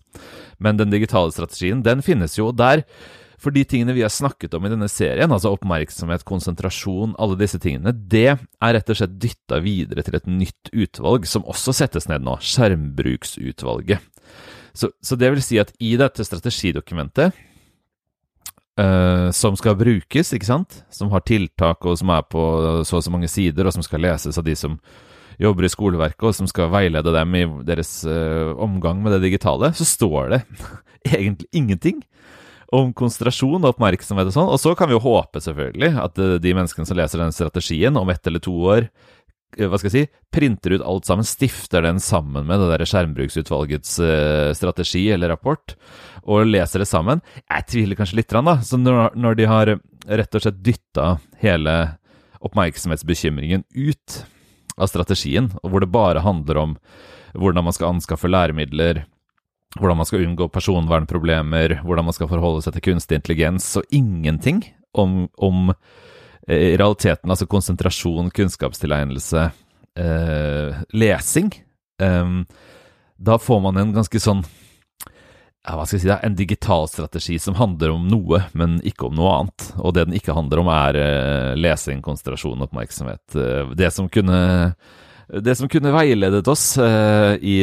Men 0.62 0.78
den 0.78 0.94
digitale 0.94 1.34
strategien, 1.34 1.82
den 1.86 2.06
finnes 2.06 2.38
jo 2.38 2.52
der. 2.54 2.86
For 3.41 3.50
de 3.54 3.63
tingene 3.65 3.96
vi 3.98 4.04
har 4.06 4.13
snakket 4.13 4.54
om 4.54 4.67
i 4.67 4.70
denne 4.70 4.86
serien, 4.91 5.32
altså 5.34 5.56
oppmerksomhet, 5.56 6.28
konsentrasjon, 6.30 7.15
alle 7.17 7.39
disse 7.39 7.58
tingene, 7.62 7.89
det 7.89 8.28
er 8.38 8.76
rett 8.78 8.91
og 8.94 9.00
slett 9.00 9.17
dytta 9.17 9.58
videre 9.65 10.06
til 10.06 10.20
et 10.20 10.30
nytt 10.30 10.70
utvalg, 10.70 11.26
som 11.26 11.48
også 11.50 11.74
settes 11.74 12.06
ned 12.12 12.22
nå, 12.28 12.38
skjermbruksutvalget. 12.46 14.06
Så, 14.78 14.91
så 15.02 15.17
det 15.20 15.34
vil 15.34 15.41
si 15.44 15.58
at 15.60 15.74
i 15.82 15.96
dette 16.00 16.24
strategidokumentet 16.24 17.34
Uh, 18.79 19.27
som 19.36 19.57
skal 19.60 19.75
brukes, 19.75 20.31
ikke 20.31 20.47
sant? 20.47 20.81
Som 20.93 21.12
har 21.12 21.25
tiltak, 21.27 21.84
og 21.84 21.97
som 21.99 22.12
er 22.15 22.23
på 22.23 22.43
så 22.88 23.01
og 23.01 23.03
så 23.03 23.12
mange 23.12 23.27
sider, 23.27 23.67
og 23.67 23.75
som 23.75 23.84
skal 23.84 24.03
leses 24.05 24.39
av 24.39 24.45
de 24.47 24.55
som 24.55 24.77
jobber 25.41 25.67
i 25.67 25.71
skoleverket, 25.73 26.23
og 26.29 26.38
som 26.38 26.47
skal 26.47 26.71
veilede 26.71 27.12
dem 27.15 27.36
i 27.36 27.43
deres 27.67 27.99
uh, 28.07 28.55
omgang 28.62 29.01
med 29.03 29.17
det 29.17 29.25
digitale, 29.27 29.73
så 29.75 29.88
står 29.88 30.31
det 30.36 30.41
egentlig 31.17 31.49
ingenting 31.51 31.99
om 32.71 32.93
konsentrasjon 32.95 33.60
og 33.60 33.73
oppmerksomhet 33.73 34.29
og 34.29 34.36
sånn. 34.38 34.51
Og 34.55 34.62
så 34.63 34.71
kan 34.79 34.88
vi 34.88 34.95
jo 34.95 35.03
håpe, 35.03 35.43
selvfølgelig, 35.43 35.91
at 36.05 36.21
uh, 36.23 36.38
de 36.39 36.55
menneskene 36.55 36.88
som 36.88 36.99
leser 36.99 37.19
den 37.19 37.36
strategien 37.36 37.99
om 37.99 38.13
ett 38.13 38.31
eller 38.31 38.43
to 38.43 38.55
år, 38.55 38.88
hva 39.57 39.79
skal 39.79 39.89
jeg 39.89 39.93
si, 39.95 40.19
printer 40.31 40.77
ut 40.77 40.85
alt 40.87 41.07
sammen, 41.09 41.27
stifter 41.27 41.83
den 41.83 41.99
sammen 42.03 42.47
med 42.47 42.61
det 42.61 42.69
der 42.71 42.85
skjermbruksutvalgets 42.87 43.97
strategi 44.57 45.05
eller 45.11 45.33
rapport, 45.33 45.75
og 46.23 46.47
leser 46.47 46.83
det 46.83 46.89
sammen. 46.89 47.23
Jeg 47.43 47.67
tviler 47.71 47.99
kanskje 47.99 48.21
litt, 48.21 48.31
da. 48.31 48.57
Så 48.63 48.79
når, 48.79 49.35
de 49.39 49.49
har 49.49 49.73
rett 50.07 50.37
og 50.37 50.43
slett 50.43 50.61
dytta 50.63 51.07
hele 51.43 51.75
oppmerksomhetsbekymringen 52.41 53.65
ut 53.75 54.21
av 54.77 54.89
strategien, 54.89 55.51
og 55.61 55.73
hvor 55.73 55.83
det 55.83 55.91
bare 55.93 56.23
handler 56.25 56.61
om 56.61 56.77
hvordan 57.37 57.67
man 57.67 57.75
skal 57.75 57.93
anskaffe 57.95 58.29
læremidler, 58.31 59.05
hvordan 59.79 60.01
man 60.01 60.07
skal 60.07 60.25
unngå 60.25 60.49
personvernproblemer, 60.51 61.79
hvordan 61.85 62.07
man 62.09 62.15
skal 62.15 62.29
forholde 62.31 62.63
seg 62.65 62.75
til 62.75 62.89
kunstig 62.89 63.21
intelligens, 63.21 63.69
og 63.79 63.87
ingenting 63.95 64.63
om, 64.97 65.29
om 65.39 65.71
eh, 65.71 65.77
i 66.47 66.77
realiteten 66.77 67.32
altså 67.32 67.47
konsentrasjon, 67.49 68.32
kunnskapstilegnelse, 68.34 69.51
eh, 69.99 70.82
lesing. 70.93 71.54
eh, 72.01 72.41
da 73.17 73.38
får 73.38 73.62
man 73.62 73.77
en 73.77 73.93
ganske 73.93 74.19
sånn 74.19 74.43
ja, 75.62 75.75
hva 75.77 75.86
skal 75.86 75.99
jeg 75.99 76.01
si, 76.08 76.10
er 76.10 76.23
en 76.25 76.36
digital 76.38 76.88
strategi 76.89 77.36
som 77.38 77.54
handler 77.60 77.91
om 77.93 78.08
noe, 78.10 78.39
men 78.58 78.80
ikke 78.88 79.06
om 79.12 79.13
noe 79.13 79.36
annet. 79.36 79.67
Og 79.77 79.93
det 79.93 80.08
den 80.08 80.17
ikke 80.17 80.34
handler 80.34 80.63
om, 80.63 80.71
er 80.73 80.97
eh, 80.97 81.51
lesing, 81.54 82.01
konsentrasjon, 82.01 82.63
oppmerksomhet. 82.65 83.21
Uh, 83.38 83.69
det 83.77 83.91
som 83.93 84.10
kunne 84.10 84.73
det 85.32 85.54
som 85.56 85.69
kunne 85.71 85.93
veiledet 85.93 86.43
oss 86.49 86.73
uh, 86.82 87.38
i 87.38 87.62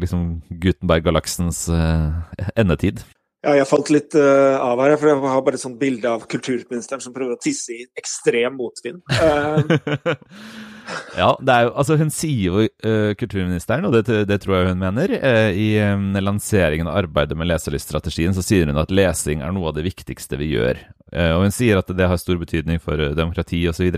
liksom 0.00 0.40
Gutenberg-galaksens 0.50 1.68
endetid. 2.58 3.04
Ja, 3.40 3.54
jeg 3.56 3.64
falt 3.70 3.88
litt 3.88 4.12
uh, 4.20 4.60
av 4.60 4.80
her, 4.84 4.92
for 5.00 5.08
jeg 5.08 5.20
har 5.32 5.44
bare 5.46 5.56
et 5.56 5.62
sånt 5.62 5.78
bilde 5.80 6.10
av 6.12 6.26
kulturministeren 6.28 7.00
som 7.00 7.14
prøver 7.14 7.38
å 7.38 7.40
tisse 7.40 7.72
i 7.72 7.86
ekstrem 7.96 8.58
motvind. 8.58 9.00
Uh, 9.08 9.64
ja, 11.22 11.30
det 11.40 11.54
er 11.54 11.64
jo, 11.64 11.70
altså 11.80 11.96
hun 11.96 12.12
sier 12.12 12.42
jo, 12.50 12.66
uh, 12.84 13.14
kulturministeren, 13.16 13.88
og 13.88 13.96
det, 13.96 14.18
det, 14.28 14.40
tror 14.44 14.58
jeg 14.58 14.74
hun 14.74 14.84
mener, 14.84 15.16
i 15.56 15.70
um, 15.88 16.12
lanseringen 16.20 16.92
av 16.92 17.00
arbeidet 17.00 17.40
med 17.40 17.48
leselyststrategien, 17.48 18.36
så 18.36 18.44
sier 18.44 18.68
hun 18.68 18.82
at 18.82 18.92
lesing 18.92 19.40
er 19.40 19.56
noe 19.56 19.72
av 19.72 19.78
det 19.80 19.88
viktigste 19.88 20.36
vi 20.40 20.52
gjør. 20.58 20.84
og 21.32 21.48
hun 21.48 21.54
sier 21.54 21.80
at 21.80 21.88
det 21.96 22.12
har 22.12 22.20
stor 22.20 22.36
betydning 22.38 22.76
for 22.82 23.00
demokrati 23.16 23.64
osv. 23.72 23.88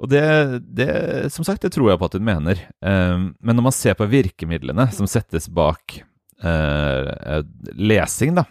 Og 0.00 0.08
det, 0.08 0.24
det, 0.64 0.92
som 1.28 1.44
sagt, 1.44 1.60
det 1.60 1.76
tror 1.76 1.92
jeg 1.92 2.00
på 2.00 2.08
at 2.08 2.16
hun 2.16 2.24
mener. 2.24 2.64
men 2.80 3.52
når 3.52 3.66
man 3.68 3.76
ser 3.76 4.00
på 4.00 4.08
virkemidlene 4.08 4.88
som 4.96 5.06
settes 5.10 5.50
bak 5.52 6.00
eh, 6.44 7.42
lesing, 7.76 8.34
da, 8.38 8.46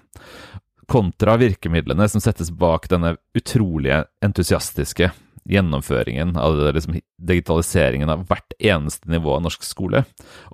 kontra 0.90 1.38
virkemidlene 1.38 2.08
som 2.10 2.22
settes 2.24 2.50
bak 2.52 2.90
denne 2.90 3.16
utrolige 3.38 4.04
entusiastiske 4.26 5.12
gjennomføringen 5.50 6.36
av 6.38 6.58
det, 6.58 6.72
liksom, 6.78 6.98
digitaliseringen 7.18 8.10
av 8.10 8.26
hvert 8.30 8.54
eneste 8.60 9.10
nivå 9.10 9.36
av 9.38 9.46
norsk 9.46 9.64
skole. 9.66 10.04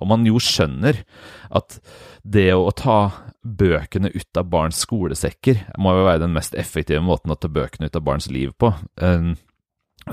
Og 0.00 0.08
man 0.08 0.24
jo 0.28 0.40
skjønner 0.40 1.02
at 1.50 1.78
det 2.24 2.50
å 2.56 2.70
ta 2.76 3.00
bøkene 3.46 4.10
ut 4.14 4.40
av 4.40 4.48
barns 4.50 4.80
skolesekker 4.84 5.66
må 5.82 5.94
jo 5.96 6.06
være 6.08 6.24
den 6.24 6.34
mest 6.36 6.56
effektive 6.58 7.02
måten 7.04 7.32
å 7.32 7.38
ta 7.38 7.50
bøkene 7.52 7.90
ut 7.90 7.98
av 7.98 8.06
barns 8.06 8.30
liv 8.32 8.54
på. 8.58 8.72
Eh, 9.00 9.34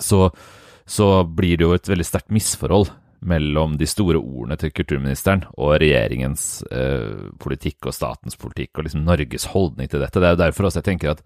så, 0.01 0.27
så 0.85 1.09
blir 1.23 1.59
det 1.59 1.67
jo 1.67 1.77
et 1.77 1.89
veldig 1.89 2.07
sterkt 2.07 2.33
misforhold 2.33 2.91
mellom 3.27 3.77
de 3.79 3.87
store 3.89 4.19
ordene 4.19 4.57
til 4.59 4.73
kulturministeren 4.75 5.45
og 5.55 5.77
regjeringens 5.81 6.63
eh, 6.71 7.29
politikk 7.41 7.89
og 7.89 7.95
statens 7.95 8.39
politikk 8.39 8.77
og 8.77 8.87
liksom 8.87 9.05
Norges 9.07 9.49
holdning 9.53 9.91
til 9.91 10.03
dette. 10.03 10.19
Det 10.19 10.29
er 10.29 10.35
jo 10.35 10.43
derfor 10.43 10.69
også 10.69 10.81
jeg 10.81 10.89
tenker 10.91 11.13
at 11.15 11.23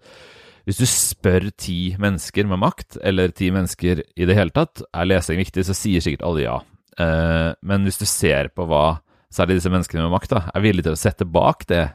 hvis 0.68 0.82
du 0.82 0.84
spør 0.90 1.46
ti 1.56 1.94
mennesker 1.96 2.44
med 2.48 2.60
makt, 2.60 2.98
eller 3.00 3.32
ti 3.32 3.48
mennesker 3.54 4.02
i 4.04 4.26
det 4.28 4.34
hele 4.36 4.52
tatt, 4.52 4.82
er 4.92 5.06
lesing 5.08 5.40
viktig, 5.40 5.64
så 5.64 5.76
sier 5.76 6.04
sikkert 6.04 6.26
alle 6.28 6.42
ja. 6.44 6.58
Eh, 7.00 7.52
men 7.64 7.86
hvis 7.86 8.00
du 8.00 8.04
ser 8.08 8.50
på 8.52 8.66
hva 8.68 8.98
særlig 9.32 9.58
disse 9.58 9.72
menneskene 9.72 10.04
med 10.04 10.12
makt 10.12 10.34
da, 10.34 10.42
er 10.52 10.64
villige 10.64 10.88
til 10.88 10.96
å 10.96 11.00
sette 11.00 11.28
bak 11.28 11.64
det, 11.70 11.86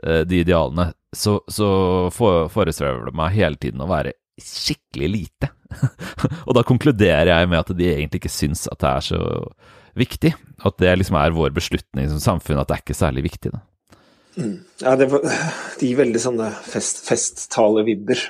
eh, 0.00 0.22
de 0.28 0.40
idealene, 0.46 0.90
så, 1.12 1.38
så 1.48 1.68
forestrever 2.12 3.10
det 3.10 3.16
meg 3.16 3.36
hele 3.36 3.60
tiden 3.60 3.84
å 3.84 3.90
være 3.90 4.16
skikkelig 4.42 5.08
lite. 5.12 5.50
og 6.46 6.52
da 6.56 6.64
konkluderer 6.66 7.32
jeg 7.32 7.50
med 7.50 7.62
at 7.62 7.72
de 7.76 7.88
egentlig 7.92 8.22
ikke 8.22 8.32
syns 8.32 8.66
at 8.70 8.80
det 8.82 8.90
er 8.90 9.06
så 9.08 9.22
viktig. 9.96 10.34
At 10.66 10.78
det 10.82 10.94
liksom 11.00 11.18
er 11.20 11.36
vår 11.36 11.54
beslutning 11.56 12.10
som 12.12 12.22
samfunn 12.22 12.60
at 12.60 12.70
det 12.70 12.78
er 12.78 12.84
ikke 12.84 12.98
særlig 12.98 13.26
viktig. 13.30 13.54
Da. 13.54 13.62
Mm. 14.36 14.56
Ja, 14.82 14.96
det, 15.00 15.08
de 15.80 15.92
veldig 15.96 16.20
sånne 16.20 16.50
fest, 16.68 17.04
festtalevibber. 17.06 18.24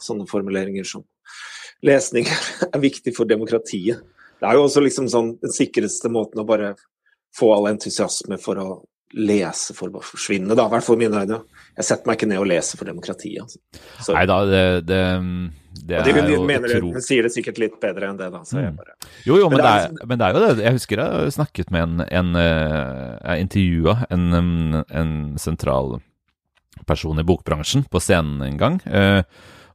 Sånne 0.00 0.28
formuleringer 0.30 0.88
som 0.88 1.04
lesning 1.86 2.28
er 2.72 2.80
viktig 2.82 3.14
for 3.16 3.28
demokratiet. 3.28 4.00
Det 4.40 4.48
er 4.48 4.56
jo 4.56 4.64
også 4.64 4.82
liksom 4.84 5.08
sånn 5.12 5.34
den 5.42 5.52
sikreste 5.52 6.08
måten 6.12 6.40
å 6.40 6.48
bare 6.48 6.74
få 7.36 7.52
all 7.54 7.68
entusiasme 7.70 8.40
for 8.40 8.60
å 8.60 8.68
lese 9.16 9.74
for 9.74 9.90
å 9.90 10.02
forsvinne, 10.04 10.54
da. 10.54 10.66
I 10.66 10.74
hvert 10.74 10.86
fall 10.86 10.98
mine 11.00 11.24
øyne. 11.24 11.40
Jeg 11.78 11.88
setter 11.88 12.10
meg 12.10 12.18
ikke 12.18 12.28
ned 12.30 12.42
og 12.42 12.48
leser 12.50 12.78
for 12.78 12.90
demokratiet. 12.90 13.42
Altså. 13.42 14.14
Nei 14.14 14.24
da, 14.30 14.38
det, 14.46 14.62
det, 14.86 15.00
det 15.86 16.00
er 16.00 16.30
jo 16.30 16.42
mener 16.46 16.72
tro... 16.72 16.90
men 16.94 17.04
sier 17.04 17.26
det 17.26 17.32
sikkert 17.34 17.60
litt 17.62 17.78
bedre 17.82 18.10
enn 18.10 18.18
det, 18.20 18.30
da. 18.32 18.42
Mm. 18.42 18.78
bare... 18.78 18.96
Jo, 19.26 19.38
jo, 19.40 19.48
men, 19.48 19.58
men, 19.58 19.64
det 19.64 19.70
er, 19.70 19.86
liksom- 19.86 20.10
men, 20.10 20.20
det 20.20 20.26
er, 20.26 20.34
jo 20.34 20.42
det. 20.44 20.64
Jeg 20.66 20.78
husker 20.78 21.04
jeg 21.04 21.36
snakket 21.38 21.72
med 21.74 21.86
en, 21.86 22.04
en 22.06 22.40
eh, 22.40 23.14
Jeg 23.24 23.46
intervjua 23.46 23.96
en, 24.10 24.26
en, 24.86 25.14
sentral 25.40 25.98
person 26.88 27.18
i 27.20 27.26
bokbransjen 27.26 27.86
på 27.90 28.02
scenen 28.02 28.44
en 28.46 28.60
gang. 28.60 28.78
Eh, 28.86 29.22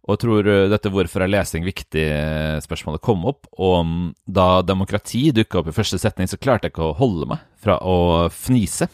og 0.06 0.20
tror 0.22 0.46
dette 0.70 0.90
'hvorfor 0.94 1.24
er 1.26 1.32
lesing 1.34 1.64
viktig?' 1.66 2.62
spørsmålet 2.62 3.02
kom 3.02 3.26
opp. 3.26 3.48
Og 3.58 4.14
da 4.28 4.62
demokrati 4.62 5.32
dukka 5.34 5.60
opp 5.60 5.72
i 5.72 5.76
første 5.76 5.98
setning, 5.98 6.30
så 6.30 6.38
klarte 6.38 6.70
jeg 6.70 6.76
ikke 6.76 6.92
å 6.92 6.98
holde 7.00 7.26
meg 7.34 7.42
fra 7.58 7.80
å 7.82 8.30
fnise. 8.30 8.88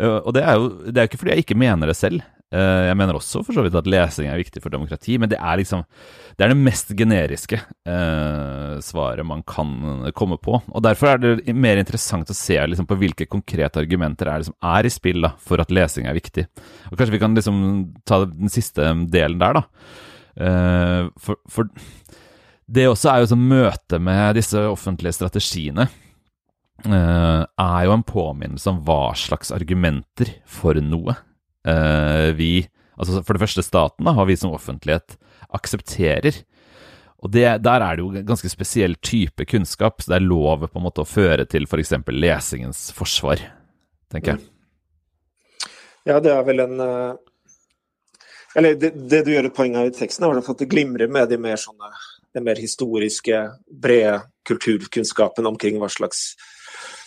Eh, 0.00 0.18
og 0.24 0.34
det 0.36 0.44
er 0.44 0.58
jo 0.58 0.68
det 0.88 0.98
er 0.98 1.08
ikke 1.10 1.20
fordi 1.20 1.36
jeg 1.36 1.46
ikke 1.46 1.58
mener 1.60 1.90
det 1.90 1.98
selv. 1.98 2.24
Eh, 2.50 2.88
jeg 2.88 2.96
mener 2.98 3.14
også 3.14 3.44
for 3.46 3.54
så 3.54 3.62
vidt 3.62 3.76
at 3.78 3.86
lesing 3.86 4.26
er 4.26 4.40
viktig 4.40 4.62
for 4.62 4.74
demokrati, 4.74 5.14
men 5.22 5.30
det 5.30 5.38
er 5.38 5.60
liksom 5.60 5.84
Det 6.34 6.46
er 6.46 6.54
det 6.54 6.64
mest 6.64 6.88
generiske 6.96 7.58
eh, 7.60 8.80
svaret 8.80 9.26
man 9.26 9.42
kan 9.42 10.10
komme 10.16 10.38
på. 10.40 10.56
Og 10.72 10.82
Derfor 10.82 11.12
er 11.12 11.18
det 11.20 11.54
mer 11.54 11.76
interessant 11.76 12.30
å 12.30 12.36
se 12.36 12.56
liksom, 12.56 12.88
på 12.88 12.96
hvilke 12.96 13.28
konkrete 13.28 13.82
argumenter 13.82 14.26
er, 14.26 14.40
liksom, 14.40 14.56
er 14.62 14.86
i 14.88 14.90
spill 14.90 15.20
da, 15.26 15.34
for 15.36 15.60
at 15.60 15.70
lesing 15.70 16.08
er 16.08 16.16
viktig. 16.16 16.46
Og 16.90 16.96
Kanskje 16.96 17.12
vi 17.12 17.20
kan 17.20 17.36
liksom 17.36 17.58
ta 18.08 18.24
den 18.24 18.48
siste 18.48 18.88
delen 19.12 19.38
der, 19.38 19.60
da. 19.60 19.66
Eh, 20.40 21.10
for, 21.20 21.36
for 21.50 21.68
det 22.70 22.88
også 22.88 23.10
er 23.12 23.20
jo 23.20 23.32
sånn 23.34 23.48
møte 23.50 23.98
med 24.00 24.38
disse 24.38 24.64
offentlige 24.70 25.18
strategiene 25.18 25.90
er 26.88 27.84
jo 27.86 27.92
en 27.94 28.06
påminnelse 28.06 28.70
om 28.72 28.80
hva 28.86 29.12
slags 29.18 29.52
argumenter 29.52 30.30
for 30.48 30.78
noe 30.80 31.16
uh, 31.68 32.30
vi 32.36 32.68
Altså 33.00 33.22
for 33.24 33.32
det 33.32 33.40
første 33.40 33.62
staten 33.64 34.04
da, 34.04 34.12
har 34.12 34.26
vi 34.28 34.34
som 34.36 34.52
offentlighet 34.52 35.14
aksepterer. 35.56 36.42
Og 37.24 37.30
det, 37.32 37.46
Der 37.64 37.80
er 37.80 37.96
det 37.96 38.04
jo 38.04 38.24
ganske 38.28 38.50
spesiell 38.52 38.96
type 39.00 39.46
kunnskap, 39.48 40.02
så 40.02 40.12
det 40.12 40.18
er 40.18 40.26
lov 40.26 40.66
på 40.68 40.76
en 40.76 40.84
måte 40.84 41.00
å 41.00 41.08
føre 41.08 41.46
til 41.48 41.64
f.eks. 41.64 41.94
lesingens 42.12 42.90
forsvar, 42.92 43.40
tenker 44.12 44.34
jeg. 44.34 44.44
Ja, 46.08 46.20
det 46.20 46.32
er 46.32 46.44
vel 46.44 46.60
en 46.64 46.76
uh, 46.80 47.16
Eller 48.56 48.76
det, 48.76 48.92
det, 49.08 49.24
du 49.24 49.32
gjør 49.32 49.48
et 49.48 49.56
poeng 49.56 49.80
av 49.80 49.88
i 49.88 49.96
teksten, 49.96 50.28
er 50.28 50.40
at 50.40 50.60
det 50.60 50.68
glimrer 50.68 51.08
med 51.08 51.32
de 51.32 51.40
mer 51.40 51.60
sånne 51.60 51.88
den 52.34 52.44
mer 52.46 52.60
historiske, 52.60 53.38
brede 53.66 54.20
kulturkunnskapen 54.46 55.48
omkring 55.50 55.80
hva 55.80 55.88
slags 55.90 56.34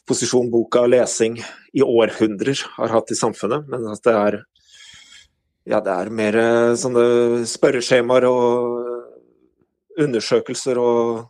posisjon 0.09 0.49
boka 0.51 0.83
og 0.83 0.93
lesing 0.93 1.37
i 1.73 1.83
århundrer 1.83 2.59
har 2.77 2.93
hatt 2.95 3.13
i 3.13 3.17
samfunnet, 3.17 3.67
men 3.71 3.85
at 3.91 4.03
det 4.05 4.15
er, 4.19 4.39
ja, 5.69 5.79
det 5.83 5.93
er 5.93 6.11
mer 6.13 6.39
eh, 6.39 6.75
sånne 6.79 7.45
spørreskjemaer 7.49 8.27
og 8.29 10.01
undersøkelser 10.03 10.79
og 10.81 11.29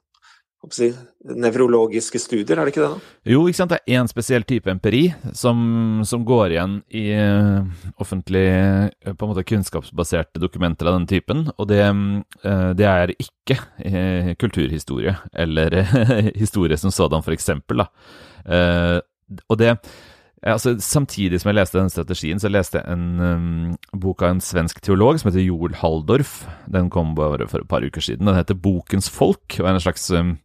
si, 0.71 0.87
nevrologiske 1.27 2.21
studier, 2.21 2.55
er 2.55 2.63
det 2.63 2.71
ikke 2.71 2.85
det? 2.85 2.91
da? 2.93 3.15
Jo, 3.33 3.41
ikke 3.49 3.59
sant? 3.59 3.73
det 3.73 3.81
er 3.81 3.99
én 3.99 4.07
spesiell 4.07 4.45
type 4.47 4.71
empiri 4.71 5.01
som, 5.35 5.57
som 6.07 6.23
går 6.27 6.55
igjen 6.55 6.77
i 6.95 7.03
uh, 7.17 7.67
offentlig 7.99 8.45
på 9.03 9.17
en 9.17 9.33
måte 9.33 9.43
kunnskapsbaserte 9.49 10.39
dokumenter 10.39 10.87
av 10.87 11.01
den 11.01 11.09
typen. 11.11 11.43
Og 11.57 11.67
det, 11.67 11.81
uh, 11.83 12.71
det 12.79 12.87
er 12.87 13.15
ikke 13.17 13.59
kulturhistorie 14.39 15.17
eller 15.35 15.81
historie 16.43 16.79
som 16.79 16.95
sådan, 16.95 17.25
for 17.25 17.35
eksempel. 17.35 17.83
Da. 17.83 19.01
Og 19.51 19.57
det 19.59 19.75
altså, 20.43 20.75
Samtidig 20.79 21.41
som 21.41 21.51
jeg 21.51 21.59
leste 21.59 21.79
den 21.79 21.91
strategien, 21.91 22.39
så 22.39 22.51
leste 22.51 22.79
jeg 22.79 22.93
en 22.93 23.19
um, 23.19 23.75
bok 23.99 24.23
av 24.23 24.35
en 24.35 24.43
svensk 24.43 24.81
teolog 24.83 25.19
som 25.19 25.31
heter 25.31 25.45
Joel 25.45 25.75
Halldorf. 25.79 26.43
Den 26.71 26.89
kom 26.93 27.15
bare 27.15 27.47
for 27.47 27.63
et 27.63 27.69
par 27.69 27.85
uker 27.85 28.03
siden. 28.03 28.27
Den 28.27 28.37
heter 28.37 28.57
Bokens 28.57 29.09
folk, 29.09 29.59
og 29.59 29.67
er 29.67 29.73
en 29.73 29.83
slags 29.83 30.09
um, 30.11 30.37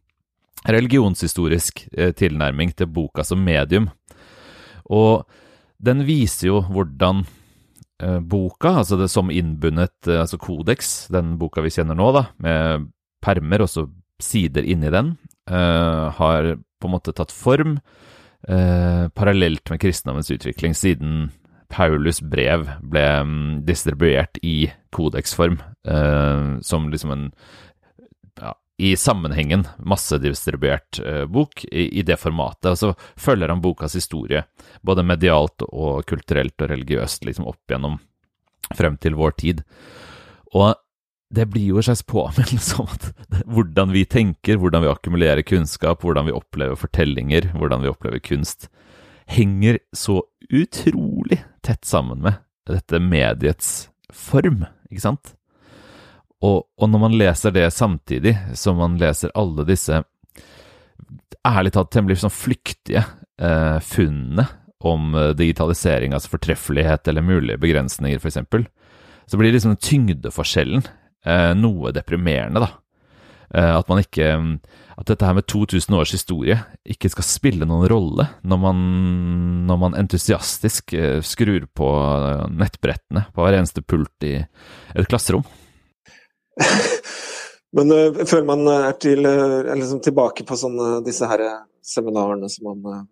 religionshistorisk 0.67 1.85
uh, 1.97 2.11
tilnærming 2.17 2.73
til 2.75 2.89
boka 2.91 3.23
som 3.23 3.41
medium. 3.43 3.89
Og 4.89 5.23
den 5.79 6.03
viser 6.07 6.49
jo 6.49 6.61
hvordan 6.67 7.23
uh, 8.03 8.19
boka, 8.19 8.79
altså 8.81 8.99
det 8.99 9.09
som 9.13 9.31
innbundet 9.31 10.09
altså 10.09 10.39
kodeks, 10.41 11.07
den 11.13 11.37
boka 11.39 11.63
vi 11.63 11.73
kjenner 11.73 11.97
nå, 11.97 12.11
da, 12.15 12.27
med 12.43 12.89
permer 13.23 13.63
og 13.65 13.71
så 13.71 13.87
sider 14.19 14.67
inni 14.67 14.91
den, 14.91 15.13
har 15.49 16.45
på 16.59 16.87
en 16.87 16.91
måte 16.93 17.13
tatt 17.15 17.31
form 17.33 17.77
eh, 18.47 19.07
parallelt 19.09 19.69
med 19.69 19.81
kristendommens 19.81 20.31
utvikling, 20.31 20.75
siden 20.75 21.31
Paulus' 21.69 22.23
brev 22.25 22.67
ble 22.81 23.05
um, 23.21 23.33
distribuert 23.65 24.39
i 24.41 24.71
kodeksform, 24.95 25.59
eh, 25.85 26.57
som 26.65 26.89
liksom 26.89 27.13
en 27.13 27.27
ja, 28.39 28.55
i 28.79 28.95
sammenhengen 28.95 29.65
massedistribuert 29.77 30.99
eh, 30.99 31.25
bok 31.25 31.65
i, 31.71 32.01
det 32.01 32.15
formatet. 32.17 32.71
Og 32.71 32.77
så 32.77 32.91
følger 33.19 33.51
han 33.51 33.59
bokas 33.61 33.97
historie, 33.97 34.45
både 34.81 35.03
medialt 35.03 35.65
og 35.67 36.05
kulturelt 36.07 36.55
og 36.63 36.71
religiøst, 36.71 37.25
liksom 37.27 37.49
opp 37.51 37.59
gjennom 37.67 37.97
frem 38.77 38.95
til 39.03 39.17
vår 39.19 39.35
tid. 39.41 39.63
Og 40.55 40.77
det 41.35 41.49
blir 41.51 41.73
jo 41.73 41.81
en 41.81 41.89
slags 41.89 42.05
påminnelse 42.07 42.79
om 42.79 42.87
at 42.87 43.09
hvordan 43.51 43.91
vi 43.91 44.05
tenker, 44.07 44.61
hvordan 44.61 44.85
vi 44.85 44.91
akkumulerer 44.93 45.43
kunnskap, 45.43 45.99
hvordan 46.05 46.29
vi 46.29 46.37
opplever 46.39 46.79
fortellinger, 46.79 47.51
hvordan 47.59 47.83
vi 47.83 47.91
opplever 47.91 48.23
kunst, 48.23 48.69
henger 49.29 49.81
så 49.91 50.21
utrolig 50.47 51.41
tett 51.67 51.83
sammen 51.85 52.23
med 52.23 52.39
dette 52.69 53.03
mediets 53.03 53.89
form, 54.07 54.63
ikke 54.87 55.03
sant? 55.03 55.35
Og, 56.45 56.63
og 56.79 56.89
når 56.91 57.01
man 57.03 57.17
leser 57.19 57.53
det 57.55 57.67
samtidig 57.75 58.35
som 58.55 58.79
man 58.79 58.95
leser 59.01 59.33
alle 59.35 59.65
disse 59.67 60.03
ærlig 61.47 61.73
talt 61.75 61.91
temmelig 61.91 62.21
sånn 62.21 62.33
flyktige 62.33 63.03
eh, 63.41 63.77
funnene 63.83 64.45
om 64.87 65.11
digitalisering, 65.35 66.13
altså 66.15 66.31
fortreffelighet 66.37 67.09
eller 67.11 67.25
mulige 67.25 67.59
begrensninger, 67.59 68.21
f.eks., 68.21 68.39
så 69.29 69.37
blir 69.37 69.53
liksom 69.53 69.75
tyngdeforskjellen 69.83 70.85
eh, 71.25 71.51
noe 71.59 71.91
deprimerende, 71.95 72.63
da. 72.63 72.71
Eh, 73.53 73.75
at 73.75 73.87
man 73.89 74.03
ikke 74.03 74.27
At 74.99 75.07
dette 75.09 75.25
her 75.25 75.33
med 75.33 75.47
2000 75.49 75.95
års 75.97 76.11
historie 76.13 76.59
ikke 76.85 77.09
skal 77.09 77.25
spille 77.25 77.65
noen 77.65 77.87
rolle 77.89 78.27
når 78.45 78.59
man, 78.61 78.81
når 79.65 79.79
man 79.81 79.95
entusiastisk 79.97 80.93
eh, 80.93 81.21
skrur 81.25 81.65
på 81.73 81.87
nettbrettene 82.51 83.23
på 83.33 83.45
hver 83.45 83.57
eneste 83.57 83.81
pult 83.81 84.27
i 84.27 84.35
et 84.43 85.09
klasserom. 85.09 85.45
Men 87.77 87.91
uh, 87.93 88.21
før 88.29 88.45
man 88.47 88.65
er 88.71 88.95
til, 89.01 89.25
uh, 89.25 89.73
liksom 89.77 90.01
tilbake 90.05 90.45
på 90.47 90.57
sånne, 90.57 90.99
disse 91.05 91.27
her 91.29 91.43
seminarene 91.85 92.49
som 92.51 92.71
man 92.71 92.87
uh, 92.87 93.03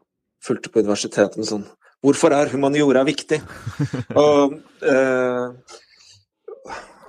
fulgte 0.43 0.71
på 0.73 0.81
universitetet 0.83 1.37
med 1.39 1.49
sånn 1.49 1.67
Hvorfor 2.05 2.29
er 2.35 2.51
humaniora 2.51 3.01
viktig? 3.01 3.39
og 4.21 4.51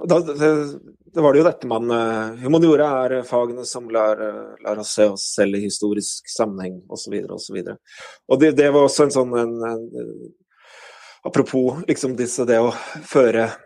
da, 0.08 0.16
det, 0.24 0.48
det, 1.12 1.20
var 1.20 1.34
det 1.34 1.42
jo 1.42 1.44
dette 1.44 1.68
man 1.68 1.92
Humaniora 2.40 2.86
er 3.02 3.14
fagene 3.28 3.66
som 3.68 3.90
lar, 3.92 4.22
lar 4.64 4.80
oss 4.80 4.94
se 4.96 5.04
oss 5.12 5.26
selv 5.34 5.58
i 5.58 5.66
historisk 5.66 6.32
sammenheng 6.32 6.80
osv. 6.88 7.18
osv. 7.36 7.60
Og, 7.60 8.00
og 8.32 8.40
det, 8.40 8.54
det 8.56 8.70
var 8.72 8.88
også 8.88 9.10
en 9.10 9.14
sånn 9.18 9.36
en, 9.44 9.54
en, 9.68 10.08
Apropos 11.28 11.82
liksom 11.88 12.14
disse, 12.16 12.44
det 12.46 12.60
å 12.62 12.70
føre 13.06 13.44
eh, 13.44 13.56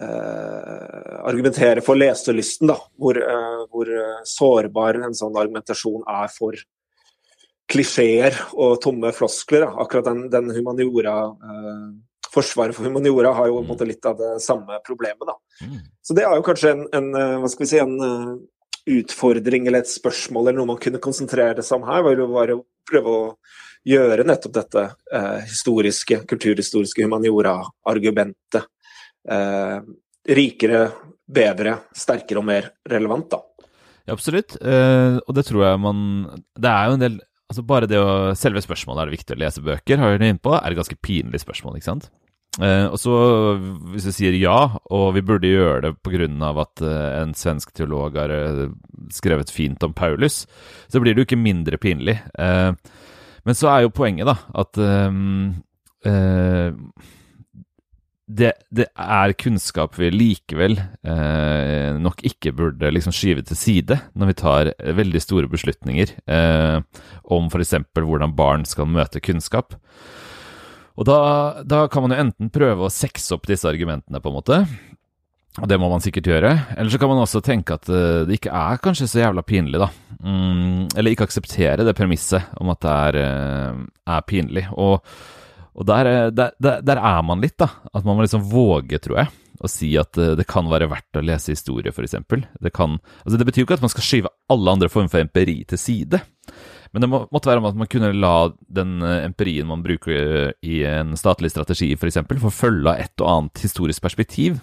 argumentere 0.00 1.82
for 1.84 1.98
leselysten, 1.98 2.68
da, 2.70 2.78
hvor, 2.98 3.18
eh, 3.18 3.60
hvor, 3.70 3.90
sårbar 4.26 4.98
en 5.04 5.14
sånn 5.16 5.36
argumentasjon 5.36 6.02
er 6.10 6.32
for 6.32 6.58
klisjeer 7.70 8.36
og 8.52 8.80
tomme 8.84 9.12
floskler. 9.16 9.66
Da. 9.66 9.84
Akkurat 9.84 10.10
den, 10.10 10.26
den 10.32 10.50
humaniora 10.56 11.20
eh, 11.32 11.86
Forsvaret 12.34 12.74
for 12.74 12.82
humaniora 12.82 13.30
har 13.36 13.46
jo 13.46 13.60
på 13.60 13.62
en 13.62 13.68
måte 13.68 13.86
litt 13.86 14.06
av 14.10 14.16
det 14.18 14.32
samme 14.42 14.80
problemet. 14.82 15.22
Da. 15.22 15.36
Mm. 15.62 15.76
Så 16.02 16.16
det 16.18 16.24
er 16.26 16.32
jo 16.34 16.42
kanskje 16.42 16.72
en, 16.74 16.80
en, 16.98 17.12
eh, 17.14 17.34
hva 17.38 17.50
skal 17.52 17.62
vi 17.62 17.70
si, 17.70 17.78
en 17.78 18.40
utfordring 18.90 19.68
eller 19.68 19.84
et 19.84 19.88
spørsmål 19.88 20.48
eller 20.48 20.58
noe 20.58 20.72
man 20.74 20.80
kunne 20.82 21.00
konsentrere 21.00 21.62
seg 21.62 21.78
om 21.78 21.86
her. 21.86 22.02
var 22.02 22.18
jo 22.18 22.26
bare 22.32 22.56
å 22.58 22.64
prøve 22.90 23.14
å 23.14 23.22
gjøre 23.86 24.26
nettopp 24.26 24.56
dette 24.58 24.84
eh, 25.14 25.40
historiske, 25.46 26.24
kulturhistoriske 26.28 27.06
humaniora-argumentet 27.06 28.66
eh, 29.30 29.78
rikere, 30.36 30.86
bedre, 31.24 31.78
sterkere 31.96 32.40
og 32.40 32.48
mer 32.48 32.70
relevant, 32.90 33.30
da. 33.32 33.68
Ja, 34.04 34.12
absolutt. 34.12 34.56
Eh, 34.60 35.16
og 35.22 35.32
det 35.36 35.46
tror 35.48 35.62
jeg 35.64 35.80
man 35.80 36.00
Det 36.52 36.68
er 36.68 36.90
jo 36.90 36.96
en 36.98 37.00
del 37.00 37.14
Altså 37.48 37.62
Bare 37.64 37.88
det 37.88 37.96
å 37.96 38.34
Selve 38.36 38.60
spørsmålet 38.60 39.00
er 39.00 39.08
det 39.08 39.16
viktig 39.16 39.36
å 39.36 39.40
lese 39.40 39.62
bøker, 39.64 40.00
har 40.00 40.12
vi 40.12 40.28
innpå, 40.28 40.52
er 40.58 40.72
et 40.72 40.78
ganske 40.78 40.98
pinlig 41.00 41.40
spørsmål, 41.40 41.78
ikke 41.78 41.90
sant? 41.90 42.10
Eh, 42.62 42.86
og 42.86 42.98
så, 43.02 43.14
hvis 43.90 44.06
du 44.06 44.12
sier 44.14 44.36
ja, 44.38 44.78
og 44.94 45.06
vi 45.16 45.22
burde 45.26 45.50
gjøre 45.50 45.88
det 45.88 45.92
pga. 46.06 46.50
at 46.62 46.82
eh, 46.86 47.08
en 47.22 47.34
svensk 47.34 47.72
teolog 47.74 48.16
har 48.16 48.30
eh, 48.30 48.68
skrevet 49.10 49.50
fint 49.50 49.82
om 49.82 49.92
Paulus, 49.92 50.46
så 50.88 51.00
blir 51.02 51.14
det 51.14 51.24
jo 51.24 51.28
ikke 51.28 51.40
mindre 51.40 51.78
pinlig. 51.82 52.20
Eh, 52.38 52.70
men 53.44 53.58
så 53.58 53.68
er 53.72 53.82
jo 53.84 53.94
poenget, 53.94 54.26
da, 54.30 54.36
at 54.54 54.78
eh, 54.78 55.10
det, 58.34 58.50
det, 58.74 58.88
er 58.98 59.34
kunnskap 59.38 59.94
vi 59.98 60.08
likevel 60.10 60.76
eh, 60.80 61.94
nok 62.00 62.24
ikke 62.26 62.54
burde 62.56 62.90
liksom 62.90 63.14
skyve 63.14 63.44
til 63.46 63.58
side 63.58 63.98
når 64.18 64.30
vi 64.30 64.36
tar 64.40 64.70
veldig 64.98 65.22
store 65.22 65.50
beslutninger 65.52 66.16
eh, 66.26 66.78
om 67.36 67.46
f.eks. 67.50 67.76
hvordan 67.94 68.34
barn 68.34 68.66
skal 68.68 68.90
møte 68.90 69.22
kunnskap. 69.22 69.76
Og 70.94 71.06
da, 71.08 71.18
da, 71.66 71.84
kan 71.90 72.04
man 72.04 72.14
jo 72.14 72.24
enten 72.24 72.50
prøve 72.54 72.86
å 72.86 72.92
sexe 72.92 73.34
opp 73.34 73.48
disse 73.50 73.66
argumentene, 73.66 74.20
på 74.22 74.30
en 74.30 74.36
måte, 74.36 74.60
og 75.62 75.70
det 75.70 75.78
må 75.78 75.88
man 75.90 76.02
sikkert 76.02 76.26
gjøre. 76.30 76.50
Eller 76.74 76.90
så 76.90 76.98
kan 76.98 77.10
man 77.10 77.22
også 77.22 77.42
tenke 77.44 77.76
at 77.78 77.86
eh, 77.90 78.24
det 78.26 78.40
ikke 78.40 78.54
er 78.54 78.82
kanskje 78.82 79.10
så 79.10 79.22
jævla 79.22 79.44
pinlig, 79.46 79.78
da. 79.82 79.90
Mm, 80.24 80.90
eller 80.96 81.14
ikke 81.14 81.28
akseptere 81.28 81.86
det 81.86 81.94
premisset 81.98 82.54
om 82.58 82.72
at 82.74 82.82
det 82.82 82.94
er, 82.94 83.18
eh, 83.22 83.82
er 84.16 84.26
pinlig. 84.26 84.66
Og 84.74 84.98
og 85.74 85.90
eh, 85.90 86.28
der, 86.30 86.52
der, 86.58 86.82
der, 86.82 87.00
er 87.00 87.24
man 87.26 87.42
litt, 87.42 87.56
da. 87.58 87.68
At 87.92 88.06
man 88.06 88.16
må 88.16 88.24
liksom 88.24 88.46
våge, 88.50 89.00
tror 89.02 89.24
jeg, 89.24 89.32
å 89.58 89.70
si 89.70 89.90
at 89.98 90.18
eh, 90.20 90.34
det 90.38 90.46
kan 90.50 90.68
være 90.70 90.88
verdt 90.92 91.18
å 91.18 91.24
lese 91.24 91.54
historie, 91.54 91.90
f.eks. 91.90 92.16
Det, 92.30 92.72
kan, 92.74 93.00
altså 93.24 93.40
det 93.40 93.48
betyr 93.48 93.64
jo 93.64 93.68
ikke 93.68 93.80
at 93.80 93.86
man 93.86 93.92
skal 93.92 94.06
skyve 94.06 94.32
alle 94.52 94.76
andre 94.76 94.90
former 94.92 95.10
for 95.12 95.24
empiri 95.24 95.62
til 95.70 95.80
side. 95.80 96.22
Men 96.94 97.02
det 97.02 97.10
må, 97.10 97.24
måtte 97.34 97.50
være 97.50 97.62
om 97.62 97.66
at 97.72 97.78
man 97.80 97.90
kunne 97.90 98.12
la 98.14 98.36
den 98.70 99.00
eh, 99.02 99.24
empirien 99.26 99.66
man 99.70 99.82
bruker 99.82 100.54
i 100.62 100.84
en 100.86 101.16
statlig 101.18 101.50
strategi, 101.50 101.90
f.eks., 101.98 102.22
få 102.44 102.54
følge 102.54 102.94
av 102.94 103.02
et 103.02 103.24
og 103.24 103.32
annet 103.32 103.66
historisk 103.66 104.04
perspektiv 104.04 104.62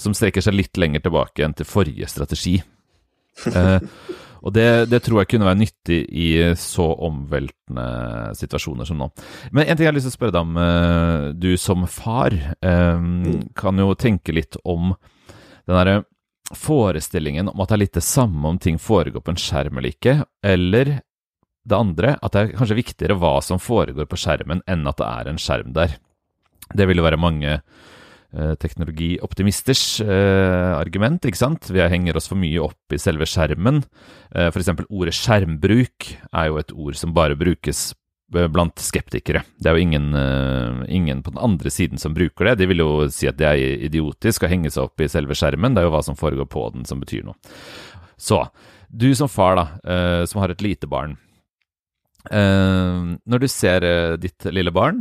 som 0.00 0.14
strekker 0.16 0.42
seg 0.42 0.56
litt 0.56 0.78
lenger 0.80 1.04
tilbake 1.04 1.44
enn 1.44 1.54
til 1.54 1.68
forrige 1.68 2.08
strategi. 2.10 2.56
eh, 3.56 3.80
og 4.42 4.54
det, 4.56 4.90
det, 4.90 4.98
tror 5.04 5.20
jeg 5.20 5.30
kunne 5.30 5.46
være 5.46 5.60
nyttig 5.60 5.98
i 6.10 6.28
så 6.58 6.88
omveltende 7.06 8.32
situasjoner 8.38 8.88
som 8.88 8.98
nå. 8.98 9.08
Men 9.54 9.66
en 9.66 9.76
ting 9.76 9.86
jeg 9.86 9.92
har 9.92 9.96
lyst 9.96 10.08
til 10.10 10.14
å 10.14 10.18
spørre 10.18 10.34
deg 10.34 10.48
om. 10.48 10.56
Eh, 10.58 11.26
du 11.38 11.52
som 11.60 11.86
far 11.86 12.34
um, 12.58 13.44
kan 13.58 13.78
jo 13.78 13.92
tenke 13.94 14.34
litt 14.34 14.58
om 14.64 14.96
den 15.62 15.78
derre 15.78 16.02
forestillingen 16.58 17.52
om 17.52 17.62
at 17.62 17.70
det 17.70 17.76
er 17.76 17.82
litt 17.84 17.96
det 17.96 18.04
samme 18.04 18.50
om 18.50 18.58
ting 18.60 18.80
foregår 18.82 19.22
på 19.24 19.32
en 19.32 19.40
skjerm 19.40 19.78
eller 19.78 19.94
ikke, 19.94 20.16
eller 20.44 20.98
det 21.62 21.78
andre, 21.78 22.16
at 22.18 22.34
det 22.34 22.40
er 22.40 22.56
kanskje 22.58 22.76
viktigere 22.80 23.16
hva 23.22 23.36
som 23.46 23.62
foregår 23.62 24.08
på 24.10 24.18
skjermen, 24.18 24.64
enn 24.66 24.82
at 24.90 24.98
det 24.98 25.06
er 25.06 25.30
en 25.30 25.38
skjerm 25.40 25.70
der. 25.76 25.94
Det 26.74 26.88
vil 26.90 26.98
jo 26.98 27.06
være 27.06 27.20
mange 27.22 27.54
Eh, 27.54 27.60
teknologioptimisters 28.32 30.00
eh, 30.00 30.72
argument. 30.72 31.24
ikke 31.24 31.38
sant? 31.38 31.68
Vi 31.68 31.80
henger 31.80 32.16
oss 32.16 32.30
for 32.30 32.40
mye 32.40 32.60
opp 32.64 32.94
i 32.94 33.00
selve 33.00 33.28
skjermen. 33.28 33.82
Eh, 34.34 34.48
F.eks. 34.48 34.70
ordet 34.88 35.16
skjermbruk 35.16 36.12
er 36.30 36.48
jo 36.48 36.60
et 36.60 36.72
ord 36.72 36.98
som 36.98 37.12
bare 37.16 37.36
brukes 37.38 37.92
eh, 38.34 38.48
blant 38.48 38.80
skeptikere. 38.80 39.44
Det 39.60 39.68
er 39.68 39.76
jo 39.76 39.84
ingen, 39.84 40.08
eh, 40.16 40.84
ingen, 40.88 41.22
på 41.22 41.34
den 41.34 41.42
andre 41.44 41.72
siden 41.72 42.00
som 42.00 42.16
bruker 42.16 42.48
det. 42.48 42.58
De 42.62 42.70
vil 42.70 42.84
jo 42.84 42.92
si 43.12 43.28
at 43.28 43.36
det 43.40 43.50
er 43.50 43.84
idiotisk 43.90 44.46
å 44.46 44.52
henge 44.52 44.72
seg 44.72 44.88
opp 44.88 45.04
i 45.04 45.10
selve 45.12 45.36
skjermen. 45.36 45.76
Det 45.76 45.82
er 45.82 45.90
jo 45.90 45.96
hva 45.96 46.04
som 46.06 46.18
foregår 46.18 46.48
på 46.48 46.70
den 46.72 46.88
som 46.88 47.02
betyr 47.02 47.26
noe. 47.28 47.36
Så, 48.16 48.46
du 48.88 49.10
som 49.18 49.28
far, 49.28 49.58
da, 49.58 49.66
eh, 49.84 50.24
som 50.30 50.40
har 50.40 50.54
et 50.54 50.64
lite 50.64 50.88
barn. 50.88 51.18
Uh, 52.30 53.18
når 53.26 53.40
du 53.42 53.48
ser 53.50 53.82
ditt 54.22 54.44
lille 54.54 54.70
barn 54.70 55.00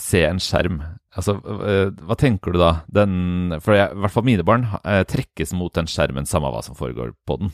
se 0.00 0.22
en 0.24 0.38
skjerm, 0.40 0.78
Altså, 1.18 1.34
eh, 1.66 1.88
hva 2.06 2.16
tenker 2.18 2.54
du 2.54 2.60
da? 2.60 2.72
Den, 2.94 3.58
for 3.64 3.74
jeg, 3.74 3.90
i 3.90 4.02
hvert 4.04 4.14
fall 4.14 4.26
mine 4.28 4.46
barn 4.46 4.68
eh, 4.84 5.02
trekkes 5.08 5.54
mot 5.58 5.74
den 5.74 5.90
skjermen, 5.90 6.28
samme 6.30 6.52
hva 6.54 6.62
som 6.62 6.78
foregår 6.78 7.12
på 7.26 7.40
den. 7.40 7.52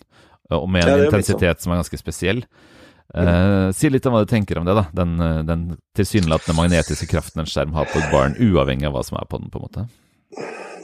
Og 0.53 0.67
med 0.69 0.85
en 0.85 1.05
ja, 1.05 1.07
intensitet 1.09 1.65
som 1.65 1.73
er 1.73 1.81
ganske 1.81 1.99
spesiell. 2.01 2.45
Uh, 3.15 3.71
si 3.77 3.89
litt 3.93 4.05
om 4.09 4.15
hva 4.15 4.25
du 4.25 4.29
tenker 4.29 4.59
om 4.59 4.67
det, 4.67 4.75
da. 4.77 4.85
Den, 4.97 5.15
den 5.49 5.63
tilsynelatende 5.97 6.57
magnetiske 6.59 7.09
kraften 7.09 7.41
en 7.41 7.49
skjerm 7.49 7.73
har 7.77 7.89
på 7.89 8.01
et 8.01 8.13
barn, 8.13 8.37
uavhengig 8.37 8.89
av 8.89 8.97
hva 8.97 9.05
som 9.07 9.17
er 9.21 9.29
på 9.31 9.41
den, 9.41 9.49
på 9.53 9.61
en 9.61 9.65
måte. 9.65 9.87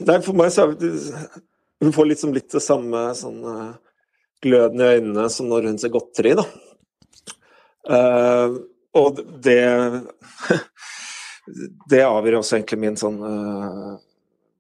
Nei, 0.07 0.17
for 0.25 0.39
meg 0.39 0.53
så 0.55 0.71
Hun 0.71 1.93
får 1.93 2.09
liksom 2.09 2.33
litt 2.37 2.49
det 2.53 2.63
samme 2.65 3.11
sånn 3.19 3.43
gløden 4.41 4.81
i 4.81 4.91
øynene 4.97 5.27
som 5.33 5.51
når 5.51 5.69
hun 5.69 5.81
ser 5.81 5.93
godteri, 5.93 6.33
da. 6.39 6.47
Uh, 7.91 8.61
og 8.97 9.21
det 9.45 9.61
det 11.91 12.01
avgjør 12.07 12.41
også 12.41 12.59
egentlig 12.59 12.81
min 12.85 12.99
sånn 12.99 13.21
uh, 13.23 13.95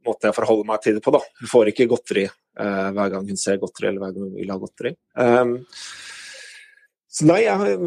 måte 0.07 0.31
jeg 0.31 0.37
forholder 0.37 0.69
meg 0.69 0.85
til 0.85 0.99
det 0.99 1.03
på. 1.05 1.15
da. 1.15 1.23
Hun 1.41 1.51
får 1.51 1.73
ikke 1.73 1.89
godteri 1.91 2.27
uh, 2.29 2.89
hver 2.97 3.11
gang 3.15 3.27
hun 3.29 3.41
ser 3.41 3.61
godteri, 3.63 3.91
eller 3.91 4.05
hver 4.05 4.15
gang 4.17 4.29
hun 4.29 4.39
vil 4.39 4.55
ha 4.55 4.61
godteri. 4.61 4.95
Um, 5.19 5.57
så 7.11 7.27
nei, 7.27 7.41
jeg, 7.43 7.79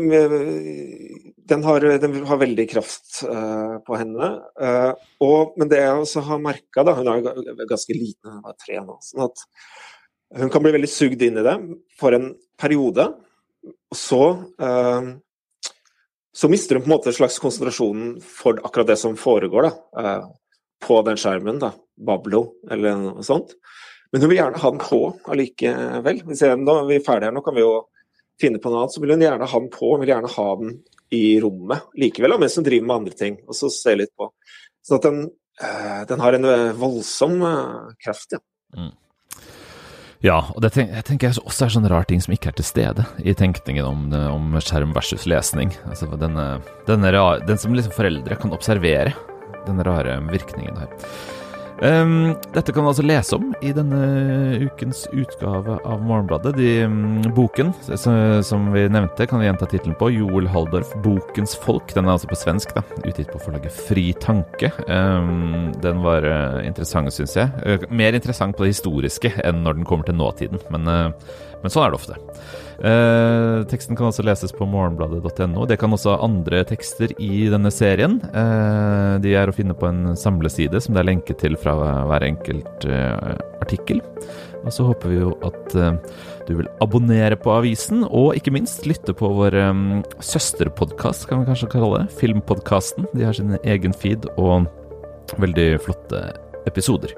den, 1.48 1.62
har, 1.64 1.86
den, 2.04 2.18
har, 2.28 2.40
veldig 2.42 2.66
kraft 2.74 3.22
uh, 3.24 3.80
på 3.88 3.96
henne. 3.96 4.34
Og, 5.24 5.54
men 5.56 5.72
det 5.72 5.80
jeg 5.80 6.02
også 6.02 6.26
har 6.28 6.42
merka, 6.44 6.84
hun 6.84 7.08
er 7.08 7.70
ganske 7.70 7.96
liten, 7.96 8.34
hun 8.34 8.52
er 8.52 8.58
tre 8.60 8.82
nå, 8.84 8.98
sånn 9.06 9.30
at 9.30 9.46
hun 10.42 10.52
kan 10.52 10.66
bli 10.66 10.74
veldig 10.76 10.90
sugd 10.92 11.24
inn 11.24 11.40
i 11.40 11.46
det 11.46 11.56
for 11.96 12.18
en 12.18 12.34
periode. 12.60 13.06
Og 13.64 13.96
så 13.96 14.22
så 16.36 16.50
mister 16.50 16.76
hun 16.76 16.84
på 16.84 16.90
en 16.90 16.96
måte 16.96 17.12
en 17.12 17.18
slags 17.18 17.40
konsentrasjonen 17.42 18.16
for 18.26 18.58
akkurat 18.66 18.90
det 18.90 18.98
som 18.98 19.18
foregår 19.20 19.68
da, 19.68 19.74
eh, 20.02 20.24
på 20.84 21.02
den 21.06 21.20
skjermen. 21.22 21.60
da, 21.60 21.74
Bablo 21.98 22.56
eller 22.72 22.98
noe 22.98 23.24
sånt. 23.24 23.54
Men 24.12 24.22
hun 24.22 24.30
vil 24.32 24.40
gjerne 24.40 24.62
ha 24.62 24.72
den 24.74 24.82
på 24.82 25.02
allikevel. 25.30 26.24
Hvis 26.26 26.42
jeg, 26.42 26.58
nå 26.58 26.76
er 26.80 26.90
vi 26.90 27.04
ferdige 27.06 27.30
her, 27.30 27.36
nå 27.36 27.44
kan 27.46 27.56
vi 27.56 27.62
jo 27.62 27.84
finne 28.42 28.62
på 28.62 28.70
noe 28.70 28.84
annet. 28.84 28.96
Så 28.96 29.02
vil 29.02 29.14
hun 29.14 29.26
gjerne 29.26 29.50
ha 29.50 29.62
den 29.62 29.72
på, 29.74 29.92
hun 29.94 30.02
vil 30.02 30.14
gjerne 30.14 30.34
ha 30.34 30.48
den 30.60 30.76
i 31.14 31.24
rommet 31.42 31.94
likevel, 32.02 32.36
mens 32.42 32.58
hun 32.58 32.66
driver 32.66 32.90
med 32.90 32.96
andre 32.96 33.18
ting. 33.18 33.38
og 33.48 33.58
så 33.58 33.70
se 33.74 33.96
litt 33.96 34.14
på. 34.18 34.32
Sånn 34.86 35.00
at 35.00 35.08
den, 35.08 35.22
eh, 35.62 36.02
den 36.10 36.20
har 36.26 36.34
en 36.34 36.50
voldsom 36.78 37.42
eh, 37.46 37.94
kraft, 38.04 38.34
ja. 38.34 38.42
Mm. 38.74 38.92
Ja, 40.24 40.38
og 40.56 40.62
det 40.64 40.70
tenker, 40.72 40.96
jeg 40.96 41.04
tenker 41.04 41.38
også 41.42 41.66
er 41.66 41.72
sånn 41.74 41.88
rar 41.92 42.06
ting 42.08 42.22
som 42.24 42.32
ikke 42.32 42.54
er 42.54 42.56
til 42.56 42.64
stede 42.64 43.04
i 43.20 43.34
tenkningen 43.36 43.84
om, 43.84 44.06
om 44.32 44.54
skjerm 44.64 44.94
versus 44.96 45.26
lesning. 45.28 45.74
Altså 45.84 46.08
denne, 46.16 46.46
denne 46.88 47.12
rar, 47.12 47.44
Den 47.44 47.60
som 47.60 47.76
liksom 47.76 47.92
foreldre 47.92 48.38
kan 48.40 48.56
observere, 48.56 49.12
den 49.68 49.84
rare 49.84 50.16
virkningen 50.32 50.80
her. 50.80 50.94
Um, 51.82 52.36
dette 52.54 52.72
kan 52.72 52.86
du 52.86 52.90
altså 52.92 53.06
lese 53.06 53.38
om 53.38 53.50
i 53.66 53.72
denne 53.76 54.00
ukens 54.62 55.06
utgave 55.12 55.80
av 55.82 56.04
Morgenbladet. 56.06 56.54
De, 56.58 56.70
um, 56.88 57.22
boken 57.36 57.74
som 57.98 58.70
vi 58.74 58.86
nevnte, 58.92 59.28
kan 59.30 59.42
vi 59.42 59.50
gjenta 59.50 59.68
tittelen 59.70 59.98
på. 60.00 60.12
Joel 60.14 60.48
Halldorf, 60.54 60.94
'Bokens 61.04 61.56
folk'. 61.60 61.96
Den 61.96 62.06
er 62.06 62.16
altså 62.16 62.30
på 62.32 62.40
svensk, 62.40 62.76
da. 62.78 62.84
Utgitt 63.04 63.32
på 63.34 63.42
forlaget 63.42 63.74
Fri 63.88 64.12
Tanke. 64.14 64.72
Um, 64.88 65.74
den 65.82 66.04
var 66.06 66.28
uh, 66.28 66.62
interessant, 66.66 67.14
syns 67.14 67.36
jeg. 67.40 67.50
Uh, 67.66 67.88
mer 67.90 68.14
interessant 68.14 68.56
på 68.58 68.68
det 68.68 68.76
historiske 68.76 69.34
enn 69.44 69.64
når 69.66 69.82
den 69.82 69.90
kommer 69.90 70.08
til 70.08 70.20
nåtiden. 70.20 70.62
Men, 70.74 70.88
uh, 70.88 71.34
men 71.64 71.72
sånn 71.74 71.88
er 71.88 71.94
det 71.94 72.00
ofte. 72.02 72.20
Eh, 72.84 73.64
teksten 73.72 73.96
kan 73.96 74.10
også 74.10 74.26
leses 74.28 74.52
på 74.56 74.68
morgenbladet.no. 74.68 75.64
Det 75.70 75.78
kan 75.80 75.94
også 75.96 76.18
andre 76.20 76.64
tekster 76.68 77.14
i 77.16 77.46
denne 77.52 77.72
serien. 77.72 78.18
Eh, 78.28 79.14
de 79.24 79.36
er 79.40 79.48
å 79.48 79.56
finne 79.56 79.76
på 79.78 79.88
en 79.88 80.18
samleside 80.20 80.82
som 80.84 80.96
det 80.96 81.04
er 81.04 81.12
lenke 81.14 81.38
til 81.40 81.56
fra 81.60 81.78
hver 82.10 82.28
enkelt 82.28 82.88
eh, 82.90 83.34
artikkel. 83.64 84.04
Og 84.64 84.72
så 84.72 84.86
håper 84.88 85.12
vi 85.12 85.22
jo 85.22 85.32
at 85.48 85.76
eh, 85.80 85.98
du 86.48 86.54
vil 86.60 86.70
abonnere 86.84 87.40
på 87.40 87.56
avisen, 87.56 88.04
og 88.04 88.36
ikke 88.36 88.56
minst 88.56 88.88
lytte 88.88 89.16
på 89.16 89.30
vår 89.38 89.56
um, 89.72 89.84
søsterpodkast, 90.20 91.28
kan 91.30 91.40
vi 91.40 91.48
kanskje 91.52 91.72
kalle 91.72 92.04
det. 92.04 92.16
Filmpodkasten. 92.20 93.08
De 93.16 93.28
har 93.28 93.36
sin 93.38 93.56
egen 93.64 93.96
feed 93.96 94.28
og 94.36 94.68
veldig 95.40 95.70
flotte 95.84 96.26
episoder. 96.68 97.16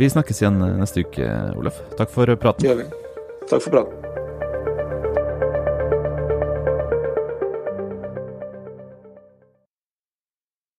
Vi 0.00 0.08
snakkes 0.12 0.40
igjen 0.42 0.60
neste 0.80 1.04
uke, 1.04 1.32
Olaf. 1.56 1.80
Takk 2.00 2.12
for 2.12 2.32
praten. 2.40 2.86
Takk 3.46 3.62
for 3.62 3.70
praten. 3.70 4.05